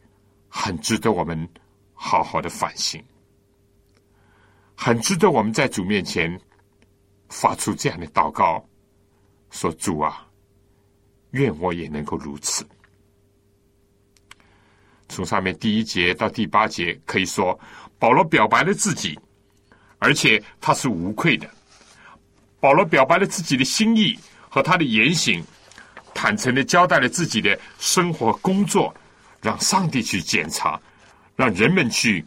[0.49, 1.49] 很值得我们
[1.93, 3.03] 好好的反省，
[4.75, 6.41] 很值得我们在主面前
[7.29, 8.65] 发出这样的祷告：
[9.51, 10.27] 说主啊，
[11.31, 12.67] 愿我也能够如此。
[15.09, 17.59] 从上面第一节到第八节，可以说
[17.99, 19.19] 保罗表白了自己，
[19.99, 21.49] 而且他是无愧的。
[22.59, 24.19] 保罗表白了自己的心意
[24.49, 25.45] 和他的言行，
[26.15, 28.95] 坦诚的交代了自己的生活工作，
[29.41, 30.81] 让上帝去检查，
[31.37, 32.25] 让人们去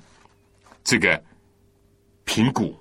[0.84, 1.22] 这个
[2.28, 2.78] 评估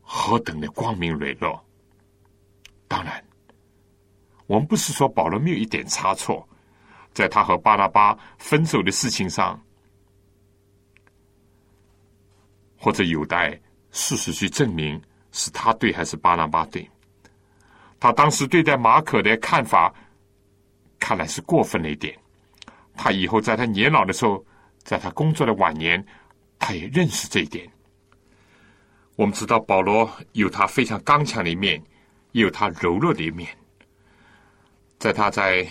[0.00, 1.62] 何等的光明磊落。
[2.88, 3.22] 当然，
[4.46, 6.48] 我们不是说保罗没有一点差错。
[7.12, 9.60] 在他和巴拉巴分手的事情上，
[12.78, 13.60] 或者有待
[13.90, 14.98] 事实去证明
[15.30, 16.88] 是他对还是巴拉巴对。
[18.00, 19.92] 他当时对待马可的看法，
[20.98, 22.18] 看来是过分了一点。
[22.94, 24.42] 他以后在他年老的时候，
[24.78, 26.02] 在他工作的晚年，
[26.58, 27.70] 他也认识这一点。
[29.16, 31.82] 我们知道保罗有他非常刚强的一面，
[32.32, 33.48] 也有他柔弱的一面。
[34.98, 35.66] 在他在。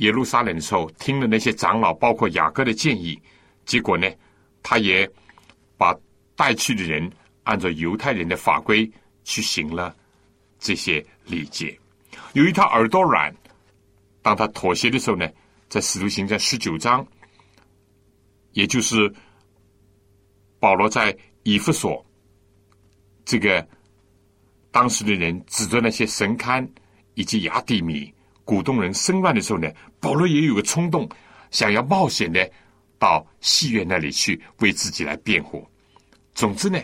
[0.00, 3.18] 耶路撒冷的时候，听了那些长老，包括雅各的建议，
[3.64, 4.06] 结果呢，
[4.62, 5.10] 他也
[5.78, 5.96] 把
[6.34, 7.10] 带去的人
[7.44, 8.92] 按照犹太人的法规
[9.24, 9.96] 去行了
[10.58, 11.74] 这些礼节。
[12.34, 13.34] 由于他耳朵软，
[14.20, 15.26] 当他妥协的时候呢，
[15.70, 17.02] 在使徒行传十九章，
[18.52, 19.10] 也就是
[20.60, 22.04] 保罗在以弗所
[23.26, 23.68] 这个
[24.70, 26.66] 当时的人指着那些神龛
[27.12, 28.10] 以及雅地米。
[28.44, 29.68] 鼓动人生乱的时候呢，
[29.98, 31.08] 保罗也有个冲动，
[31.50, 32.48] 想要冒险的
[32.96, 35.66] 到戏院那里去为自己来辩护。
[36.32, 36.80] 总之呢，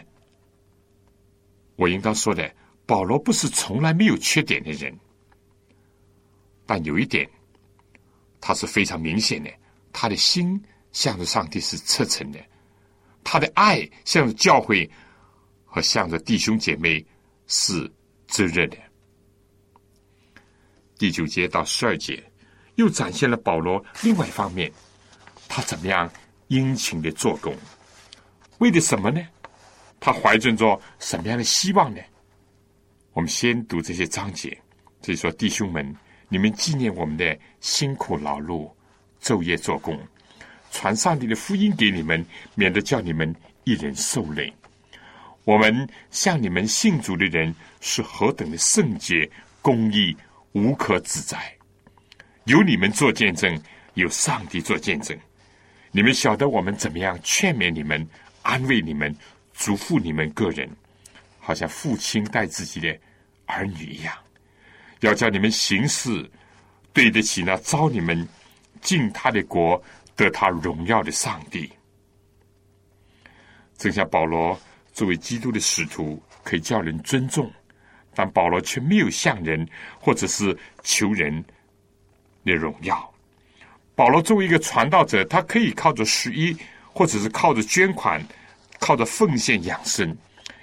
[1.77, 2.53] 我应当说的，
[2.85, 4.93] 保罗不是从来没有缺点的人，
[6.67, 7.31] 但有一点，
[8.41, 9.49] 他是非常明显的，
[9.93, 12.41] 他的心向着上帝是赤诚的，
[13.23, 14.91] 他的爱向着教会
[15.73, 17.03] 和向着弟兄姐妹
[17.47, 17.91] 是
[18.27, 18.77] 炙热的。
[20.99, 22.23] 第九节到十二节，
[22.75, 24.71] 又展现了保罗另外一方面，
[25.49, 26.13] 他怎么样
[26.49, 27.57] 殷勤的做工，
[28.59, 29.27] 为的什么呢？
[29.99, 32.03] 他怀着着什么样的希望呢？
[33.15, 34.57] 我们先读这些章节，
[35.01, 35.97] 这说：“弟兄们，
[36.29, 38.71] 你们纪念我们的辛苦劳碌，
[39.23, 39.99] 昼夜做工，
[40.71, 42.23] 传上帝的福音给你们，
[42.55, 44.53] 免得叫你们一人受累。
[45.45, 49.29] 我们向你们信主的人是何等的圣洁、
[49.61, 50.17] 公义，
[50.53, 51.55] 无可指摘。
[52.45, 53.61] 有你们做见证，
[53.95, 55.19] 有上帝做见证。
[55.91, 58.09] 你们晓得我们怎么样劝勉你们、
[58.43, 59.15] 安慰你们、
[59.55, 60.69] 嘱咐你们个人。”
[61.45, 62.97] 好像父亲待自己的
[63.47, 64.17] 儿女一样，
[65.01, 66.31] 要叫你们行事
[66.93, 68.29] 对得起那招你们
[68.81, 69.83] 进他的国、
[70.15, 71.69] 得他荣耀的上帝。
[73.77, 74.57] 正像保罗
[74.93, 77.51] 作为基督的使徒，可以叫人尊重，
[78.15, 79.67] 但保罗却没有向人
[79.99, 81.45] 或者是求人
[82.45, 83.13] 的荣耀。
[83.95, 86.57] 保罗作为一个传道者，他可以靠着十一，
[86.93, 88.23] 或者是靠着捐款、
[88.79, 90.17] 靠着奉献养生。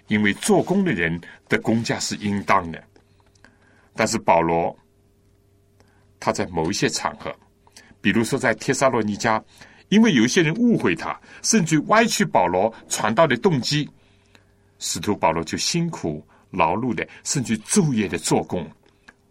[0.07, 2.83] 因为做工的人的工价是应当的，
[3.93, 4.75] 但是保罗
[6.19, 7.31] 他在某一些场合，
[8.01, 9.39] 比如说在帖撒罗尼迦，
[9.89, 13.87] 因为有一些人误会他，甚至歪曲保罗传道的动机，
[14.79, 18.67] 使徒保罗就辛苦劳碌的，甚至昼夜的做工。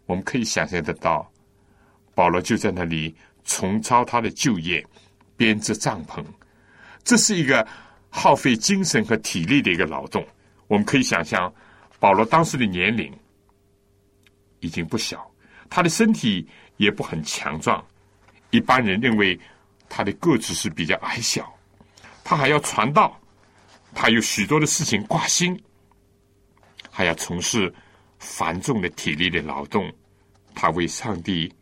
[0.06, 1.30] 我们可以想象得到，
[2.14, 4.86] 保罗就在那里重操他的旧业，
[5.36, 6.24] 编织帐篷，
[7.02, 7.66] 这是一个
[8.08, 10.26] 耗费精神和体力的一个劳动。
[10.66, 11.52] 我们可以想象，
[11.98, 13.12] 保罗当时的年龄
[14.60, 15.30] 已经不小，
[15.68, 16.46] 他的身体
[16.76, 17.84] 也不很强壮。
[18.50, 19.38] 一般人认为
[19.88, 21.52] 他的个子是比较矮小，
[22.22, 23.17] 他还要传道，
[24.00, 25.60] 他有许多的事情挂心，
[26.88, 27.74] 还要从事
[28.20, 29.92] 繁重的体力的劳动。
[30.54, 31.52] 他为上帝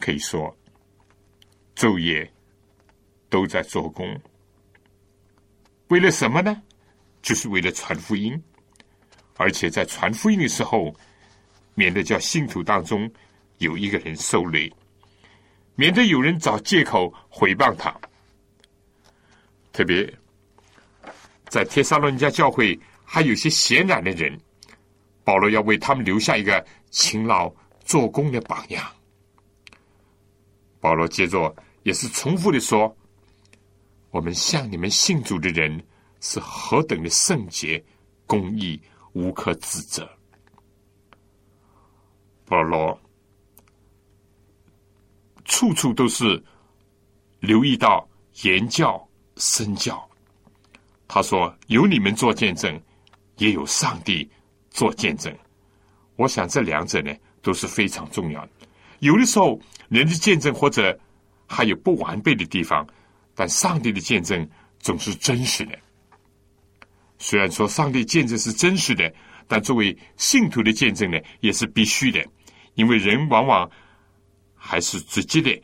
[0.00, 0.52] 可以说
[1.76, 2.28] 昼夜
[3.28, 4.20] 都在做工，
[5.86, 6.60] 为了什么呢？
[7.22, 8.36] 就是为了传福音，
[9.36, 10.92] 而且在传福音的时候，
[11.76, 13.08] 免得叫信徒当中
[13.58, 14.72] 有一个人受累，
[15.76, 17.96] 免得有人找借口诽谤他。
[19.72, 20.12] 特别
[21.56, 24.38] 在帖撒罗尼迦教会，还有些闲懒的人，
[25.24, 27.50] 保罗要为他们留下一个勤劳
[27.82, 28.86] 做工的榜样。
[30.80, 32.94] 保罗接着也是重复的说
[34.12, 35.82] ：“我们向你们信主的人。”
[36.20, 37.82] 是何等的圣洁、
[38.26, 38.78] 公义，
[39.12, 40.06] 无可指责。
[42.44, 42.98] 保罗
[45.46, 46.42] 处处都是
[47.40, 48.06] 留意到
[48.42, 50.05] 言教、身教。
[51.08, 52.80] 他说：“有你们做见证，
[53.38, 54.28] 也有上帝
[54.70, 55.34] 做见证。”
[56.16, 58.50] 我想这两者呢都是非常重要的。
[59.00, 60.98] 有的时候人的见证或者
[61.46, 62.86] 还有不完备的地方，
[63.34, 64.48] 但上帝的见证
[64.80, 65.78] 总是真实的。
[67.18, 69.12] 虽然说上帝见证是真实的，
[69.46, 72.24] 但作为信徒的见证呢，也是必须的。
[72.74, 73.70] 因为人往往
[74.54, 75.62] 还是直接的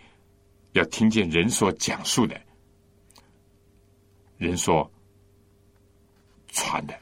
[0.72, 2.40] 要听见人所讲述的，
[4.38, 4.90] 人说
[6.52, 6.94] 传的。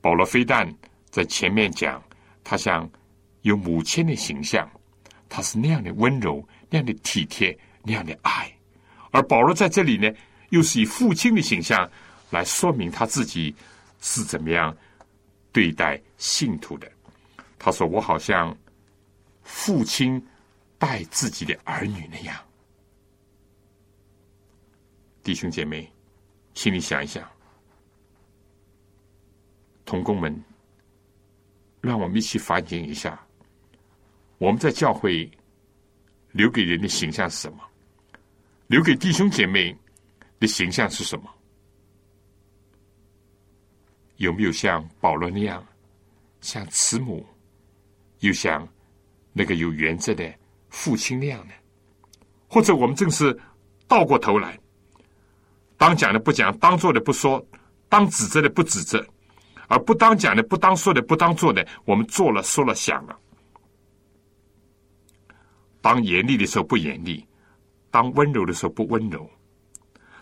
[0.00, 0.72] 保罗非但
[1.10, 2.02] 在前面讲，
[2.44, 2.88] 他像
[3.42, 4.70] 有母亲的形象，
[5.28, 8.46] 他是那样的温柔、那样的体贴、那样的爱；
[9.10, 10.08] 而保罗在这里呢，
[10.50, 11.90] 又是以父亲的形象。
[12.30, 13.54] 来说明他自己
[14.00, 14.74] 是怎么样
[15.52, 16.90] 对待信徒的。
[17.58, 18.56] 他说：“我好像
[19.42, 20.18] 父亲
[20.78, 22.34] 待自己的儿女那样。”
[25.22, 25.92] 弟兄姐妹，
[26.54, 27.22] 请你想一想，
[29.92, 30.34] 同工们，
[31.82, 33.22] 让我们一起反省一下，
[34.38, 35.30] 我们在教会
[36.30, 37.58] 留给人的形象是什么？
[38.68, 39.76] 留给弟兄姐妹
[40.40, 41.30] 的形象是什么？
[44.16, 45.62] 有没有像保罗那样，
[46.40, 47.26] 像慈母，
[48.20, 48.66] 又像
[49.34, 50.34] 那个有原则的
[50.70, 51.52] 父亲那样呢？
[52.48, 53.38] 或者我们正是
[53.86, 54.58] 倒过头来，
[55.76, 57.46] 当讲的不讲，当做的不说，
[57.90, 59.06] 当指责的不指责，
[59.72, 63.18] 而不当讲的不当说的不当做的，我们做了说了想了。
[65.80, 67.26] 当严厉的时候不严厉，
[67.90, 69.30] 当温柔的时候不温柔，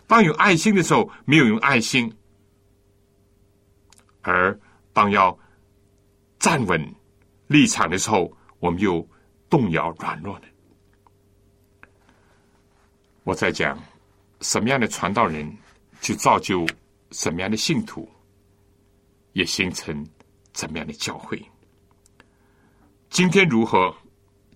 [0.07, 2.09] 当有爱心的时候没有用爱心。
[4.21, 4.57] 而
[4.93, 5.37] 当要
[6.39, 6.81] 站稳
[7.47, 9.05] 立场的时候，我们又
[9.49, 10.45] 动摇软弱的。
[13.23, 13.77] 我在讲
[14.39, 15.53] 什么样的传道人，
[15.99, 16.65] 去造就
[17.11, 18.09] 什么样的信徒，
[19.33, 20.05] 也形成
[20.53, 21.41] 怎么样的教会。
[23.09, 23.95] 今天如何，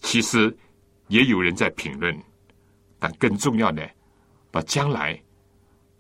[0.02, 0.56] 其实
[1.08, 2.18] 也有人在评论，
[3.00, 3.90] 但更重要的，
[4.52, 5.22] 到将来，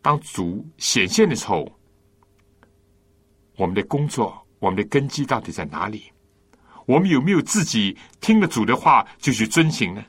[0.01, 1.69] 当主显现的时候，
[3.57, 6.11] 我们的工作、我们的根基到底在哪里？
[6.85, 10.05] 我们有没有自己听了主的话就去遵行呢？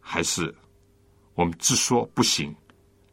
[0.00, 0.54] 还是
[1.34, 2.54] 我们只说不行，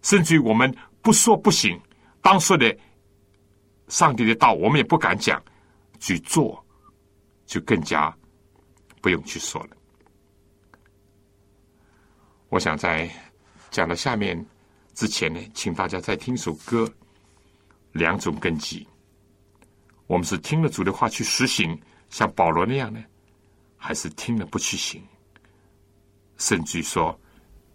[0.02, 1.80] 甚至于我们不说不行，
[2.22, 2.76] 当说的
[3.88, 5.42] 上帝的道，我们也不敢讲，
[6.00, 6.64] 去做
[7.46, 8.16] 就更加
[9.02, 9.70] 不用去说了。
[12.50, 13.10] 我想在
[13.70, 14.44] 讲到下面
[14.94, 16.90] 之前呢，请大家再听首歌，
[17.92, 18.88] 两种根基。
[20.08, 21.80] 我们是听了主的话去实行，
[22.10, 23.04] 像保罗那样呢，
[23.76, 25.04] 还是听了不去行，
[26.38, 27.20] 甚至于说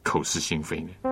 [0.02, 1.09] 口是心非呢？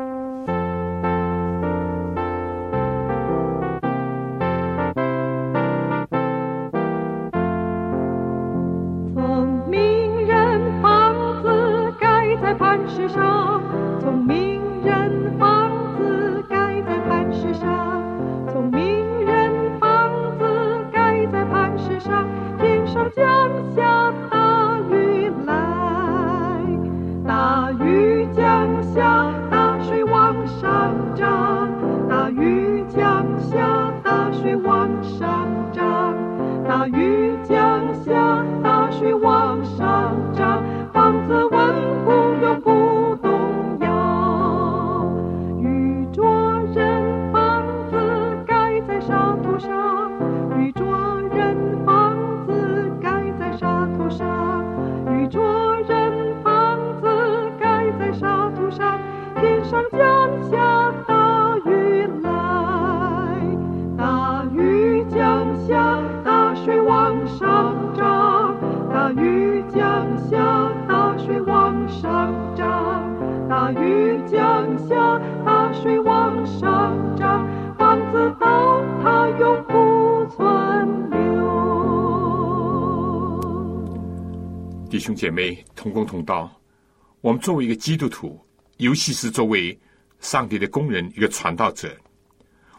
[87.59, 88.41] 为一个基督徒，
[88.79, 89.79] 尤其是作为
[90.21, 91.95] 上帝的工人，一个传道者，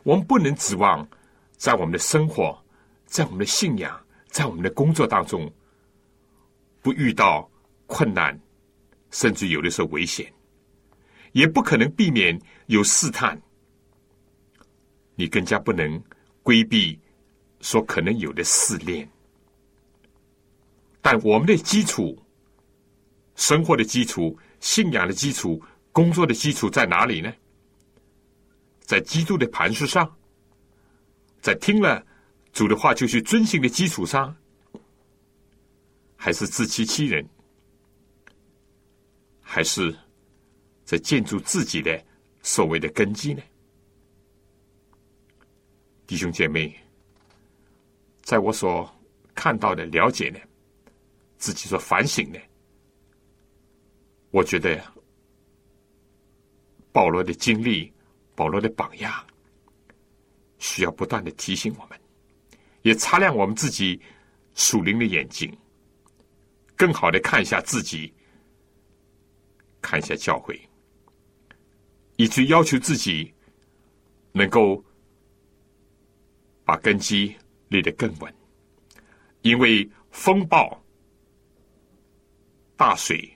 [0.03, 1.07] 我们不能指望
[1.57, 2.57] 在我们的生活、
[3.05, 5.51] 在我们的信仰、在我们的工作当中，
[6.81, 7.49] 不遇到
[7.85, 8.39] 困难，
[9.11, 10.31] 甚至有的时候危险，
[11.33, 13.39] 也不可能避免有试探。
[15.15, 16.01] 你更加不能
[16.43, 16.97] 规避
[17.59, 19.07] 所可能有的试炼。
[21.01, 22.17] 但我们的基础、
[23.35, 27.33] 生活的基础、信仰的基础、工作的基础在哪里呢？
[28.81, 30.17] 在基督的磐石上，
[31.41, 32.05] 在听了
[32.51, 34.35] 主的话就去遵行的基础上，
[36.15, 37.27] 还是自欺欺人？
[39.41, 39.95] 还是
[40.83, 42.03] 在建筑自己的
[42.41, 43.41] 所谓的根基呢？
[46.05, 46.75] 弟兄姐妹，
[48.21, 48.91] 在我所
[49.35, 50.39] 看到的了解的，
[51.37, 52.39] 自己所反省的，
[54.31, 54.81] 我觉得
[56.91, 57.91] 保罗的经历、
[58.35, 59.25] 保罗的榜样，
[60.57, 61.99] 需要不断的提醒我们，
[62.81, 63.99] 也擦亮我们自己
[64.53, 65.55] 属灵的眼睛，
[66.75, 68.13] 更好的看一下自己，
[69.81, 70.59] 看一下教会，
[72.17, 73.33] 以及要求自己
[74.31, 74.83] 能够。
[76.65, 77.35] 把根基
[77.69, 78.31] 立得更稳，
[79.41, 80.79] 因为风暴、
[82.77, 83.27] 大水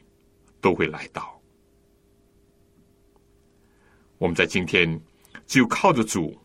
[0.63, 1.39] 都会来到。
[4.17, 4.97] 我们在今天
[5.45, 6.39] 只有靠着主，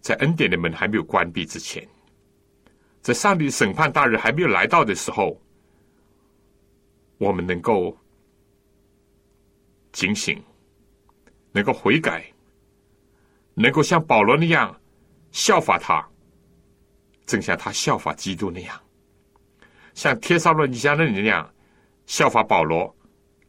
[0.00, 1.86] 在恩典的门还没有关闭之前，
[3.02, 5.36] 在上帝审判大日还没有来到的时候，
[7.18, 7.98] 我们能够
[9.90, 10.40] 警醒，
[11.50, 12.24] 能够悔改。
[13.58, 14.78] 能够像保罗那样
[15.32, 16.06] 效法他，
[17.24, 18.78] 正像他效法基督那样，
[19.94, 21.50] 像帖撒罗尼迦人那样
[22.06, 22.94] 效法保罗，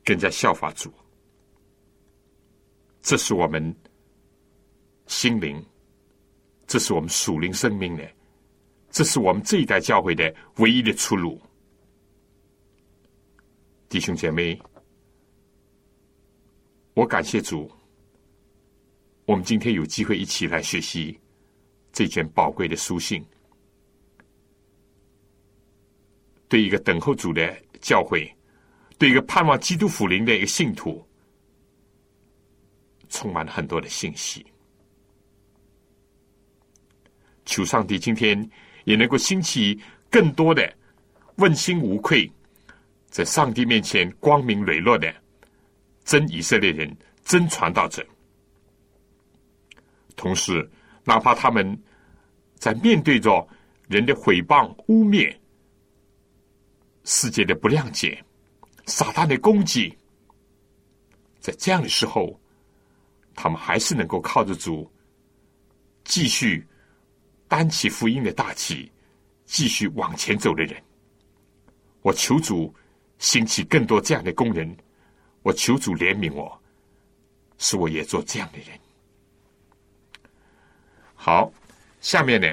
[0.04, 0.92] 更加效法主。
[3.02, 3.76] 这是我们
[5.06, 5.64] 心灵，
[6.66, 8.12] 这是我们属灵生命的，
[8.90, 11.40] 这是我们这一代教会的唯一的出路。
[13.88, 14.60] 弟兄姐妹，
[16.94, 17.72] 我感谢主。
[19.26, 21.18] 我们今天有机会一起来学习
[21.92, 23.26] 这卷宝贵的书信，
[26.50, 28.30] 对一个等候主的教会，
[28.98, 31.06] 对一个盼望基督福临的一个信徒，
[33.10, 34.46] 充满了很多的信息。
[37.46, 38.50] 求上帝今天
[38.84, 39.80] 也能够兴起
[40.10, 40.76] 更多的
[41.36, 42.30] 问心无愧，
[43.10, 45.14] 在上帝面前光明磊落的
[46.04, 46.94] 真以色列人、
[47.24, 48.06] 真传道者。
[50.16, 50.70] 同时，
[51.04, 51.80] 哪怕他们
[52.56, 53.48] 在面对着
[53.88, 55.34] 人的诽谤、污蔑、
[57.04, 58.22] 世界的不谅解、
[58.88, 59.96] 撒旦的攻击，
[61.40, 62.40] 在这样的时候，
[63.36, 64.90] 他们还是能够靠着主，
[66.06, 66.66] 继续
[67.50, 68.90] 担起福音的大旗，
[69.46, 70.82] 继续往前走的人。
[72.02, 72.74] 我求主
[73.20, 74.76] 兴起更多这样的工人，
[75.44, 76.60] 我求主怜悯我，
[77.58, 78.80] 使我也做这样的人。
[81.14, 81.52] 好，
[82.00, 82.48] 下面呢，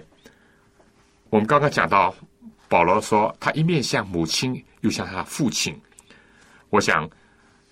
[1.30, 2.12] 我们刚刚讲到
[2.68, 5.80] 保罗说他一面像母亲，又像他父亲。
[6.74, 7.08] 我想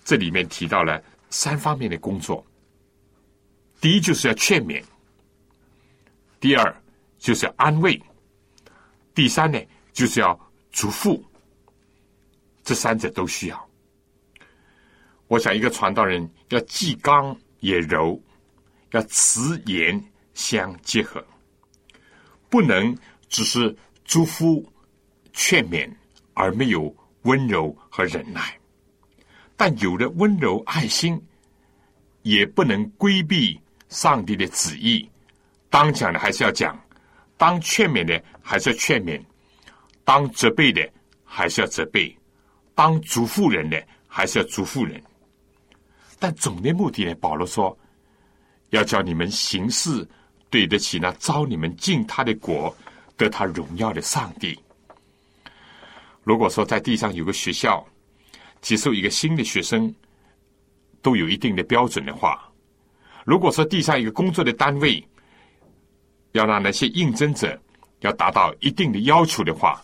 [0.05, 2.41] 这里面提到了三方面的工作：
[3.81, 4.81] 第一就是要劝勉；
[6.39, 6.81] 第二
[7.17, 8.01] 就是要安慰；
[9.13, 9.59] 第三呢
[9.91, 10.39] 就是要
[10.71, 11.21] 嘱咐。
[12.63, 13.69] 这三者都需要。
[15.27, 18.17] 我想，一个传道人要既刚也柔，
[18.91, 20.01] 要慈言
[20.33, 21.21] 相结合，
[22.49, 22.97] 不能
[23.27, 23.75] 只是
[24.05, 24.65] 嘱咐
[25.33, 25.93] 劝勉，
[26.35, 28.57] 而没有温柔和忍耐。
[29.65, 31.17] 但有了温柔爱心，
[32.23, 33.57] 也不能规避
[33.87, 35.09] 上帝的旨意。
[35.69, 36.77] 当讲的还是要讲，
[37.37, 39.23] 当劝勉的还是要劝勉，
[40.03, 40.85] 当责备的
[41.23, 42.13] 还是要责备。
[42.75, 45.01] 当主妇人的，还是要主妇人？
[46.19, 47.15] 但总的目的呢？
[47.21, 47.79] 保罗说，
[48.71, 50.05] 要叫你们行事
[50.49, 52.75] 对得起那招你们进他的国、
[53.15, 54.59] 得他荣耀的上帝。
[56.21, 57.81] 如果说在地上有个学校
[58.63, 59.93] 接受一个新的学生，
[61.03, 62.51] 都有一定的标准的话，
[63.23, 65.07] 如果说地上一个工作的单位
[66.31, 67.61] 要让那些应征者
[67.99, 69.79] 要达到一定的要求的话，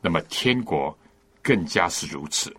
[0.00, 0.96] 那么天国。
[1.42, 2.54] 更加是如此，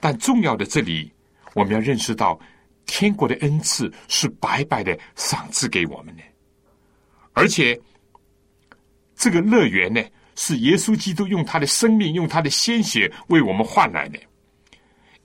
[0.00, 1.12] 但重要的这里，
[1.54, 2.40] 我们要认识到，
[2.86, 6.22] 天国的恩赐是白白的赏赐给我们的，
[7.34, 7.78] 而且
[9.14, 10.02] 这个乐园呢，
[10.36, 14.18] 是耶稣基督用他的生命、用他的鲜血为我们换来的。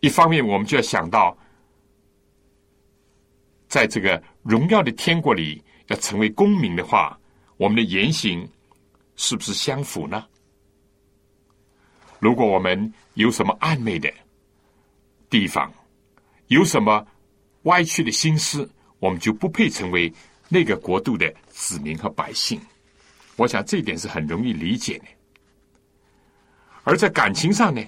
[0.06, 1.36] 一方面，我们就要想到，
[3.68, 7.20] 在这个荣耀的天国里，要成为公民的话，
[7.58, 8.48] 我们的言行
[9.16, 10.24] 是不是相符呢？
[12.20, 14.14] 如果我们有什么暧昧的
[15.28, 15.74] 地方，
[16.50, 17.04] 有什么
[17.64, 20.14] 歪曲的心思，我们就不配成为
[20.50, 22.62] 那个国度的子民和百姓。
[23.38, 25.06] 我想这一点是很容易理解的。
[26.84, 27.84] 而在感情上呢，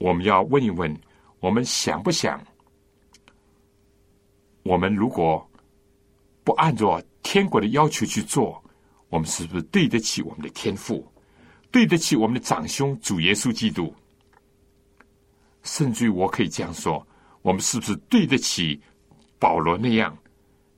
[0.00, 0.98] 我们要问一问：
[1.40, 2.42] 我们想不想？
[4.62, 5.46] 我们如果
[6.42, 8.64] 不按照天国的要求去做，
[9.10, 11.06] 我们是不是对得起我们的天赋？
[11.70, 13.94] 对得起我们的长兄主耶稣基督，
[15.64, 17.06] 甚至于我可以这样说：
[17.42, 18.80] 我们是不是对得起
[19.38, 20.16] 保罗那样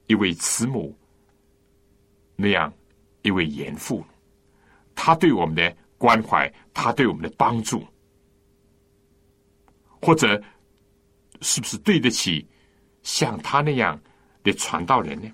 [0.08, 0.92] 一位慈母，
[2.34, 2.72] 那样
[3.22, 4.04] 一位严父？
[4.96, 7.86] 他对我们的关怀，他对我们的帮助，
[10.02, 10.42] 或者
[11.40, 12.46] 是不是对得起
[13.02, 13.98] 像他那样
[14.42, 15.30] 的传道人呢？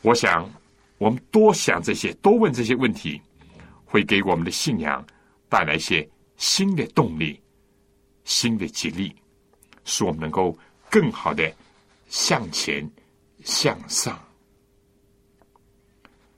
[0.00, 0.50] 我想，
[0.96, 3.20] 我们多想这些，多问这些问题。
[3.92, 5.04] 会给我们的信仰
[5.48, 7.42] 带来一些新的动力、
[8.22, 9.12] 新的激励，
[9.84, 10.56] 使我们能够
[10.88, 11.52] 更好的
[12.06, 12.88] 向前
[13.42, 14.16] 向上。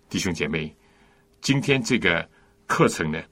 [0.08, 0.74] 弟兄姐妹，
[1.42, 2.26] 今天这个
[2.66, 3.22] 课程呢，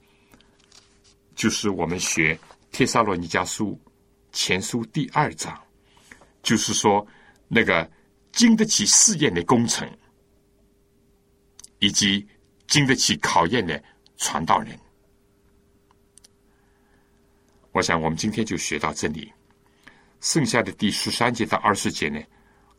[1.35, 2.35] 就是我们学
[2.71, 3.79] 《帖撒罗尼迦书》
[4.33, 5.61] 前书第二章，
[6.43, 7.07] 就是说
[7.49, 7.91] 那个
[8.33, 9.89] 经得起试验的工程，
[11.79, 12.27] 以及
[12.67, 13.83] 经得起考验的。
[14.23, 14.79] 传道人，
[17.73, 19.33] 我想我们今天就学到这里。
[20.21, 22.21] 剩下的第十三节到二十节呢，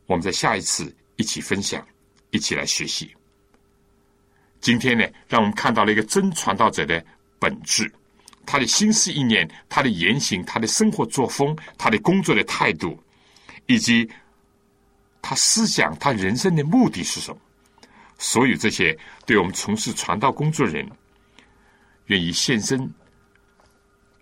[0.06, 1.84] 我们在下一次一起分享，
[2.30, 3.12] 一起来学习。
[4.60, 7.04] 今天呢，让我们看到了一个真传道者的
[7.39, 7.92] 本质，
[8.46, 13.02] 他的心思意念，他的言行，他的生活作风，他的工作的态度，
[13.68, 14.10] 以及
[15.22, 17.39] 他思想、他人生的目的是什么。
[18.18, 20.89] 所有这些，对我们从事传道工作人。
[22.08, 22.94] 愿意献身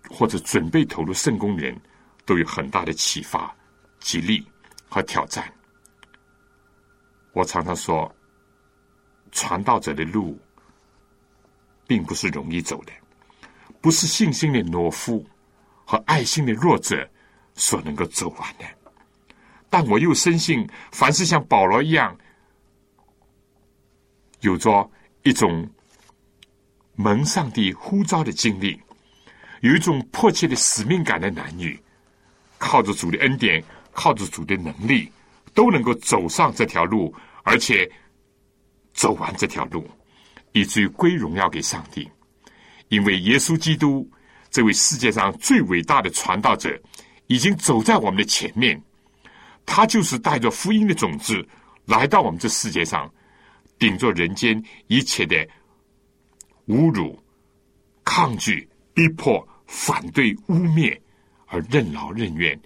[0.08, 1.76] 或者准备投入圣功人，
[2.24, 3.52] 都有很大的启发、
[3.98, 4.46] 激励
[4.88, 5.52] 和挑战。
[7.32, 8.14] 我常常说，
[9.32, 10.38] 传道者的路
[11.84, 12.92] 并不是容易走的，
[13.80, 15.24] 不是信心的懦夫
[15.84, 17.08] 和爱心的弱者
[17.54, 18.64] 所能够走完的。
[19.68, 22.16] 但我又深信，凡是像保罗一样，
[24.40, 24.90] 有着
[25.22, 25.68] 一种。
[26.96, 28.78] 蒙上帝呼召的经历，
[29.62, 31.82] 有一种迫切的使命感的男女，
[32.58, 35.10] 靠着主的恩典，靠着主的能力，
[35.54, 37.90] 都能够走上这条路，而且
[38.92, 39.88] 走完这条路，
[40.52, 42.06] 以至于归荣耀给上帝。
[42.90, 44.08] 因为耶稣基督
[44.50, 46.78] 这位世界上最伟大的传道者，
[47.28, 48.80] 已经走在我们的前面。
[49.64, 51.46] 他就是带着福音的种子
[51.84, 53.12] 来到我们这世界上，
[53.78, 55.36] 顶着人间一切的
[56.66, 57.16] 侮辱、
[58.04, 60.98] 抗拒、逼迫、反对、污蔑，
[61.46, 62.60] 而任劳任怨、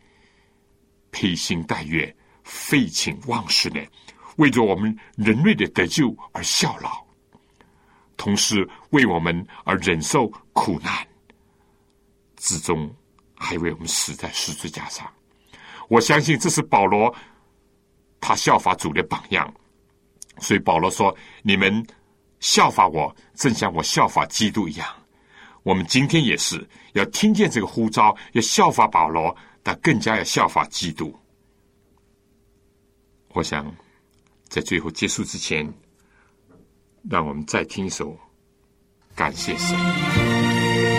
[1.11, 3.87] 披星戴月、废寝忘食的，
[4.37, 7.04] 为着我们人类的得救而效劳，
[8.17, 11.07] 同时为我们而忍受苦难，
[12.37, 12.95] 至终
[13.35, 15.11] 还为我们死在十字架上。
[15.89, 17.15] 我相信这是保罗
[18.21, 19.53] 他效法主的榜样，
[20.39, 21.87] 所以保罗说：“你们
[22.41, 24.89] 效法我，正像我效法基督一样。”
[25.63, 31.15] 我们今天也是要听见这个呼召，要效法保罗，但更加要效法基督。
[33.29, 33.75] 我想
[34.49, 35.67] 在最后结束之前，
[37.09, 38.17] 让我们再听一首
[39.15, 40.94] 感谢神。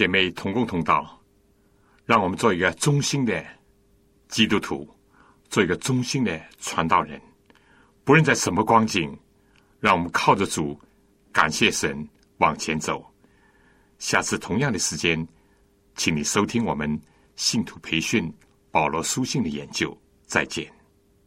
[0.00, 1.22] 姐妹同工同道，
[2.06, 3.44] 让我们做一个忠心的
[4.28, 4.88] 基督徒，
[5.50, 7.20] 做一个忠心的传道人。
[8.02, 9.14] 不论在什么光景，
[9.78, 10.80] 让我们靠着主，
[11.30, 13.04] 感谢神，往前走。
[13.98, 15.28] 下次同样的时间，
[15.96, 16.98] 请你收听我们
[17.36, 18.32] 信徒培训
[18.70, 19.94] 保罗书信的研究。
[20.24, 20.79] 再见。